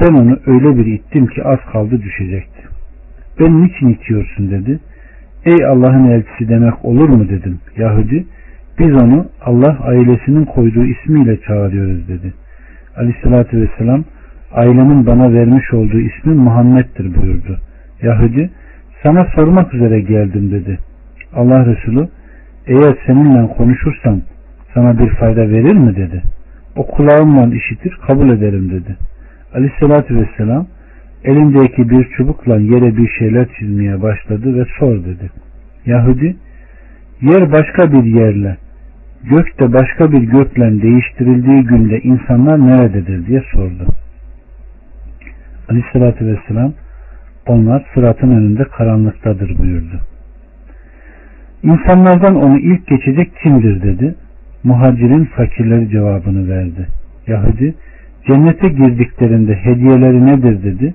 Ben 0.00 0.14
onu 0.14 0.38
öyle 0.46 0.76
bir 0.76 0.86
ittim 0.86 1.26
ki 1.26 1.44
az 1.44 1.58
kaldı 1.72 2.02
düşecekti. 2.02 2.57
Ben 3.40 3.62
niçin 3.62 3.88
itiyorsun 3.88 4.50
dedi. 4.50 4.80
Ey 5.44 5.66
Allah'ın 5.66 6.04
elçisi 6.04 6.48
demek 6.48 6.84
olur 6.84 7.08
mu 7.08 7.28
dedim. 7.28 7.58
Yahudi 7.76 8.26
biz 8.78 9.02
onu 9.02 9.26
Allah 9.44 9.78
ailesinin 9.82 10.44
koyduğu 10.44 10.84
ismiyle 10.84 11.40
çağırıyoruz 11.40 12.08
dedi. 12.08 12.34
Aleyhissalatü 12.96 13.60
vesselam 13.60 14.04
ailemin 14.52 15.06
bana 15.06 15.32
vermiş 15.32 15.74
olduğu 15.74 15.98
ismi 15.98 16.34
Muhammed'dir 16.34 17.14
buyurdu. 17.14 17.58
Yahudi 18.02 18.50
sana 19.02 19.26
sormak 19.34 19.74
üzere 19.74 20.00
geldim 20.00 20.50
dedi. 20.50 20.78
Allah 21.34 21.66
Resulü 21.66 22.08
eğer 22.66 22.96
seninle 23.06 23.46
konuşursam 23.56 24.20
sana 24.74 24.98
bir 24.98 25.08
fayda 25.08 25.40
verir 25.40 25.76
mi 25.76 25.96
dedi. 25.96 26.22
O 26.76 26.86
kulağımla 26.86 27.54
işitir 27.54 27.98
kabul 28.06 28.30
ederim 28.30 28.70
dedi. 28.70 28.96
Aleyhissalatü 29.54 30.16
vesselam 30.16 30.66
elindeki 31.24 31.90
bir 31.90 32.04
çubukla 32.16 32.56
yere 32.56 32.96
bir 32.96 33.08
şeyler 33.18 33.46
çizmeye 33.58 34.02
başladı 34.02 34.58
ve 34.58 34.64
sor 34.78 35.04
dedi. 35.04 35.30
Yahudi 35.86 36.36
yer 37.20 37.52
başka 37.52 37.92
bir 37.92 38.04
yerle 38.04 38.56
gök 39.30 39.60
de 39.60 39.72
başka 39.72 40.12
bir 40.12 40.22
gökle 40.22 40.82
değiştirildiği 40.82 41.62
günde 41.62 42.00
insanlar 42.00 42.66
nerededir 42.66 43.26
diye 43.26 43.42
sordu. 43.52 43.86
Aleyhissalatü 45.68 46.26
vesselam 46.26 46.72
onlar 47.46 47.84
sıratın 47.94 48.30
önünde 48.30 48.64
karanlıktadır 48.64 49.58
buyurdu. 49.58 50.00
İnsanlardan 51.62 52.34
onu 52.34 52.58
ilk 52.58 52.86
geçecek 52.86 53.32
kimdir 53.42 53.82
dedi. 53.82 54.14
Muhacirin 54.64 55.24
fakirleri 55.24 55.90
cevabını 55.90 56.48
verdi. 56.48 56.88
Yahudi 57.26 57.74
cennete 58.26 58.68
girdiklerinde 58.68 59.54
hediyeleri 59.54 60.26
nedir 60.26 60.62
dedi. 60.62 60.94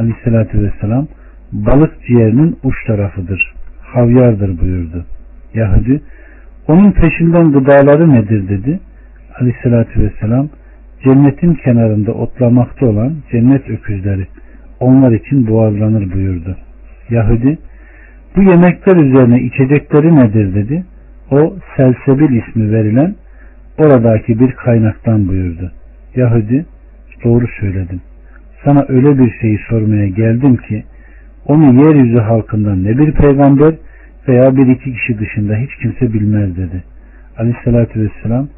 Aleyhissalatü 0.00 0.62
vesselam 0.62 1.06
balık 1.52 1.92
ciğerinin 2.06 2.56
uç 2.64 2.74
tarafıdır. 2.86 3.54
Havyardır 3.82 4.60
buyurdu. 4.60 5.04
Yahudi 5.54 6.02
onun 6.68 6.92
peşinden 6.92 7.52
gıdaları 7.52 8.10
nedir 8.10 8.48
dedi. 8.48 8.80
Aleyhissalatü 9.40 10.02
vesselam 10.02 10.48
cennetin 11.04 11.54
kenarında 11.54 12.12
otlamakta 12.12 12.86
olan 12.86 13.14
cennet 13.32 13.70
öküzleri 13.70 14.26
onlar 14.80 15.12
için 15.12 15.46
boğazlanır 15.46 16.12
buyurdu. 16.12 16.56
Yahudi 17.10 17.58
bu 18.36 18.42
yemekler 18.42 18.96
üzerine 18.96 19.42
içecekleri 19.42 20.16
nedir 20.16 20.54
dedi. 20.54 20.84
O 21.30 21.56
selsebil 21.76 22.42
ismi 22.42 22.72
verilen 22.72 23.14
oradaki 23.78 24.40
bir 24.40 24.52
kaynaktan 24.52 25.28
buyurdu. 25.28 25.72
Yahudi 26.16 26.66
doğru 27.24 27.46
söyledin. 27.60 28.00
Sana 28.64 28.86
öyle 28.88 29.18
bir 29.18 29.38
şeyi 29.40 29.58
sormaya 29.68 30.08
geldim 30.08 30.56
ki 30.56 30.84
onu 31.46 31.84
yeryüzü 31.84 32.18
halkından 32.18 32.84
ne 32.84 32.98
bir 32.98 33.12
peygamber 33.12 33.74
veya 34.28 34.56
bir 34.56 34.66
iki 34.66 34.94
kişi 34.94 35.18
dışında 35.18 35.56
hiç 35.56 35.70
kimse 35.82 36.12
bilmez 36.12 36.56
dedi. 36.56 36.82
Aleyhissalatü 37.38 38.00
vesselam 38.00 38.48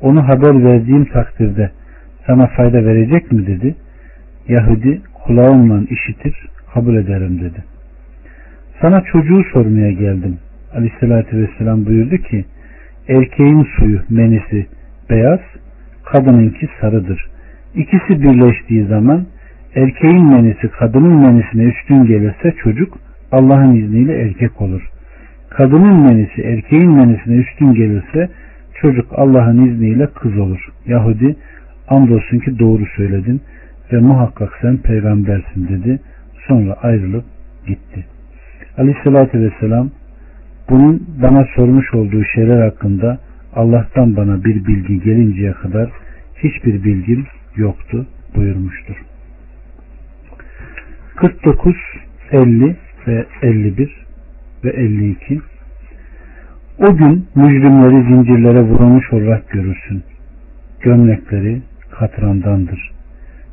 onu 0.00 0.28
haber 0.28 0.64
verdiğim 0.64 1.04
takdirde 1.04 1.70
sana 2.26 2.46
fayda 2.46 2.84
verecek 2.84 3.32
mi 3.32 3.46
dedi. 3.46 3.74
Yahudi 4.48 5.00
kulağımla 5.24 5.82
işitir 5.90 6.48
kabul 6.74 6.96
ederim 6.96 7.40
dedi. 7.40 7.64
Sana 8.80 9.00
çocuğu 9.12 9.44
sormaya 9.52 9.92
geldim. 9.92 10.38
Aleyhissalatü 10.74 11.38
vesselam 11.38 11.86
buyurdu 11.86 12.16
ki 12.16 12.44
erkeğin 13.08 13.66
suyu 13.76 14.00
menisi 14.10 14.66
beyaz 15.10 15.40
kadınınki 16.04 16.68
sarıdır. 16.80 17.26
İkisi 17.74 18.22
birleştiği 18.22 18.84
zaman 18.84 19.26
erkeğin 19.74 20.24
menisi 20.24 20.68
kadının 20.68 21.16
menisine 21.16 21.62
üstün 21.64 22.04
gelirse 22.04 22.54
çocuk 22.62 22.98
Allah'ın 23.32 23.74
izniyle 23.74 24.22
erkek 24.22 24.60
olur. 24.60 24.90
Kadının 25.50 26.00
menisi 26.00 26.42
erkeğin 26.42 26.90
menisine 26.90 27.34
üstün 27.34 27.74
gelirse 27.74 28.28
çocuk 28.80 29.06
Allah'ın 29.12 29.66
izniyle 29.66 30.06
kız 30.06 30.38
olur. 30.38 30.68
Yahudi 30.86 31.36
andolsun 31.88 32.38
ki 32.38 32.58
doğru 32.58 32.86
söyledin 32.96 33.40
ve 33.92 33.98
muhakkak 33.98 34.58
sen 34.62 34.76
peygambersin 34.76 35.68
dedi. 35.68 36.00
Sonra 36.48 36.72
ayrılıp 36.72 37.24
gitti. 37.66 38.04
Aleyhissalatü 38.78 39.40
vesselam 39.40 39.90
bunun 40.70 41.06
bana 41.22 41.46
sormuş 41.56 41.94
olduğu 41.94 42.24
şeyler 42.24 42.62
hakkında 42.62 43.18
Allah'tan 43.54 44.16
bana 44.16 44.44
bir 44.44 44.66
bilgi 44.66 45.00
gelinceye 45.00 45.52
kadar 45.52 45.90
hiçbir 46.36 46.84
bilgim 46.84 47.26
yoktu 47.56 48.06
buyurmuştur. 48.34 49.09
49, 51.20 51.76
50 52.32 52.76
ve 53.06 53.26
51 53.42 54.06
ve 54.64 54.70
52 54.70 55.40
O 56.78 56.96
gün 56.96 57.26
mücrimleri 57.34 58.02
zincirlere 58.02 58.62
vurulmuş 58.62 59.12
olarak 59.12 59.50
görürsün. 59.50 60.02
Gömlekleri 60.80 61.62
katrandandır. 61.90 62.90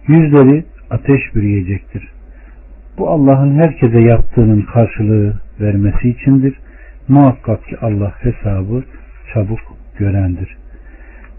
Yüzleri 0.07 0.63
ateş 0.89 1.36
bürüyecektir. 1.36 2.07
Bu 2.97 3.09
Allah'ın 3.09 3.59
herkese 3.59 3.99
yaptığının 3.99 4.61
karşılığı 4.61 5.34
vermesi 5.61 6.09
içindir. 6.09 6.59
Muhakkak 7.07 7.65
ki 7.65 7.78
Allah 7.82 8.13
hesabı 8.20 8.84
çabuk 9.34 9.59
görendir. 9.99 10.57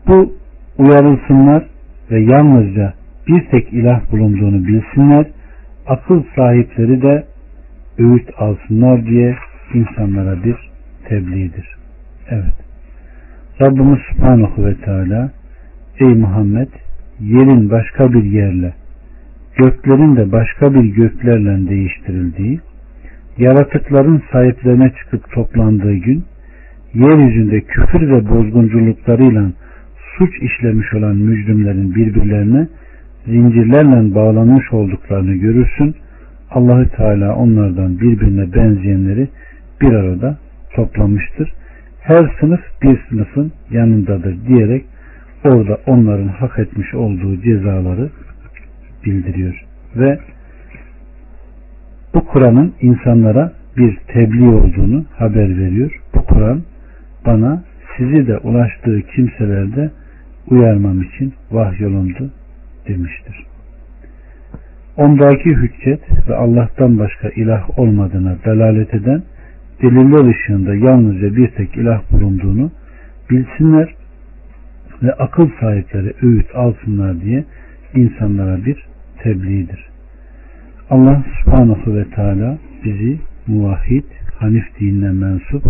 Bu 0.07 0.33
uyarılsınlar 0.79 1.67
ve 2.11 2.21
yalnızca 2.21 2.95
bir 3.29 3.47
tek 3.51 3.73
ilah 3.73 4.13
bulunduğunu 4.13 4.67
bilsinler. 4.67 5.27
Akıl 5.89 6.23
sahipleri 6.37 7.03
de 7.03 7.25
öğüt 7.99 8.31
alsınlar 8.39 9.07
diye 9.07 9.37
insanlara 9.75 10.45
bir 10.45 10.57
tebliğdir. 11.09 11.77
Evet. 12.31 12.55
Rabbimiz 13.61 13.99
Subhanahu 13.99 14.67
ve 14.67 14.75
Teala 14.75 15.31
Ey 16.01 16.15
Muhammed 16.15 16.69
yerin 17.21 17.71
başka 17.71 18.13
bir 18.13 18.25
yerle 18.25 18.73
göklerin 19.57 20.17
de 20.17 20.33
başka 20.33 20.75
bir 20.75 20.85
göklerle 20.85 21.69
değiştirildiği 21.71 22.61
yaratıkların 23.39 24.23
sahiplerine 24.33 24.93
çıkıp 24.99 25.33
toplandığı 25.33 25.95
gün 25.95 26.25
yeryüzünde 26.95 27.61
küfür 27.61 28.09
ve 28.11 28.29
bozgunculuklarıyla 28.29 29.51
suç 30.19 30.43
işlemiş 30.43 30.95
olan 30.95 31.17
mücrimlerin 31.17 31.95
birbirlerine 31.95 32.69
zincirlerle 33.29 34.15
bağlanmış 34.15 34.73
olduklarını 34.73 35.35
görürsün. 35.35 35.95
Allahü 36.51 36.89
Teala 36.89 37.37
onlardan 37.37 38.01
birbirine 38.01 38.55
benzeyenleri 38.55 39.29
bir 39.81 39.93
arada 39.93 40.39
toplamıştır. 40.75 41.53
Her 42.01 42.37
sınıf 42.41 42.61
bir 42.83 42.99
sınıfın 43.09 43.53
yanındadır 43.71 44.47
diyerek 44.47 44.85
orada 45.45 45.79
onların 45.87 46.29
hak 46.29 46.59
etmiş 46.59 46.95
olduğu 46.95 47.43
cezaları 47.43 48.11
bildiriyor. 49.05 49.65
Ve 49.97 50.19
bu 52.15 52.25
Kur'an'ın 52.25 52.75
insanlara 52.81 53.53
bir 53.77 53.97
tebliğ 53.97 54.49
olduğunu 54.49 55.05
haber 55.17 55.59
veriyor. 55.59 56.01
Bu 56.15 56.25
Kur'an 56.25 56.63
bana 57.27 57.65
sizi 57.97 58.27
de 58.27 58.39
ulaştığı 58.39 59.03
kimselerde 59.03 59.91
uyarmam 60.51 61.03
için 61.03 61.33
vahyolundu 61.51 62.31
demiştir. 62.89 63.47
Ondaki 64.97 65.51
hüccet 65.51 66.29
ve 66.29 66.35
Allah'tan 66.35 66.99
başka 66.99 67.29
ilah 67.29 67.79
olmadığına 67.79 68.37
delalet 68.45 68.95
eden 68.95 69.23
deliller 69.83 70.31
ışığında 70.31 70.75
yalnızca 70.75 71.37
bir 71.37 71.49
tek 71.49 71.77
ilah 71.77 72.03
bulunduğunu 72.13 72.71
bilsinler 73.31 73.95
ve 75.03 75.13
akıl 75.13 75.51
sahipleri 75.61 76.15
öğüt 76.23 76.55
alsınlar 76.55 77.21
diye 77.21 77.45
insanlara 77.95 78.65
bir 78.65 78.87
tebliğdir. 79.23 79.89
Allah 80.91 81.25
subhanahu 81.43 81.95
ve 81.95 82.05
teala 82.05 82.59
bizi 82.85 83.19
muvahhid, 83.47 84.05
hanif 84.39 84.81
dinine 84.81 85.13
mensup, 85.13 85.65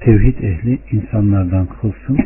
tevhid 0.00 0.38
ehli 0.38 0.78
insanlardan 0.92 1.66
kılsın. 1.66 2.18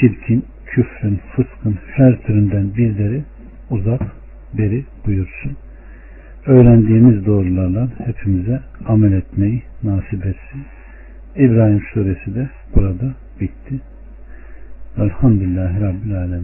Şirkin, 0.00 0.44
küfrün, 0.74 1.20
fıskın 1.36 1.78
her 1.86 2.22
türünden 2.22 2.76
bizleri 2.76 3.22
uzak, 3.70 4.00
beri 4.58 4.84
buyursun. 5.06 5.56
Öğrendiğimiz 6.46 7.26
doğrularla 7.26 7.88
hepimize 8.06 8.60
amel 8.86 9.12
etmeyi 9.12 9.62
nasip 9.82 10.26
etsin. 10.26 10.62
İbrahim 11.36 11.82
suresi 11.94 12.34
de 12.34 12.48
burada 12.74 13.14
bitti. 13.40 13.80
Elhamdülillahi 14.98 15.80
Rabbil 15.80 16.18
Alemin. 16.18 16.42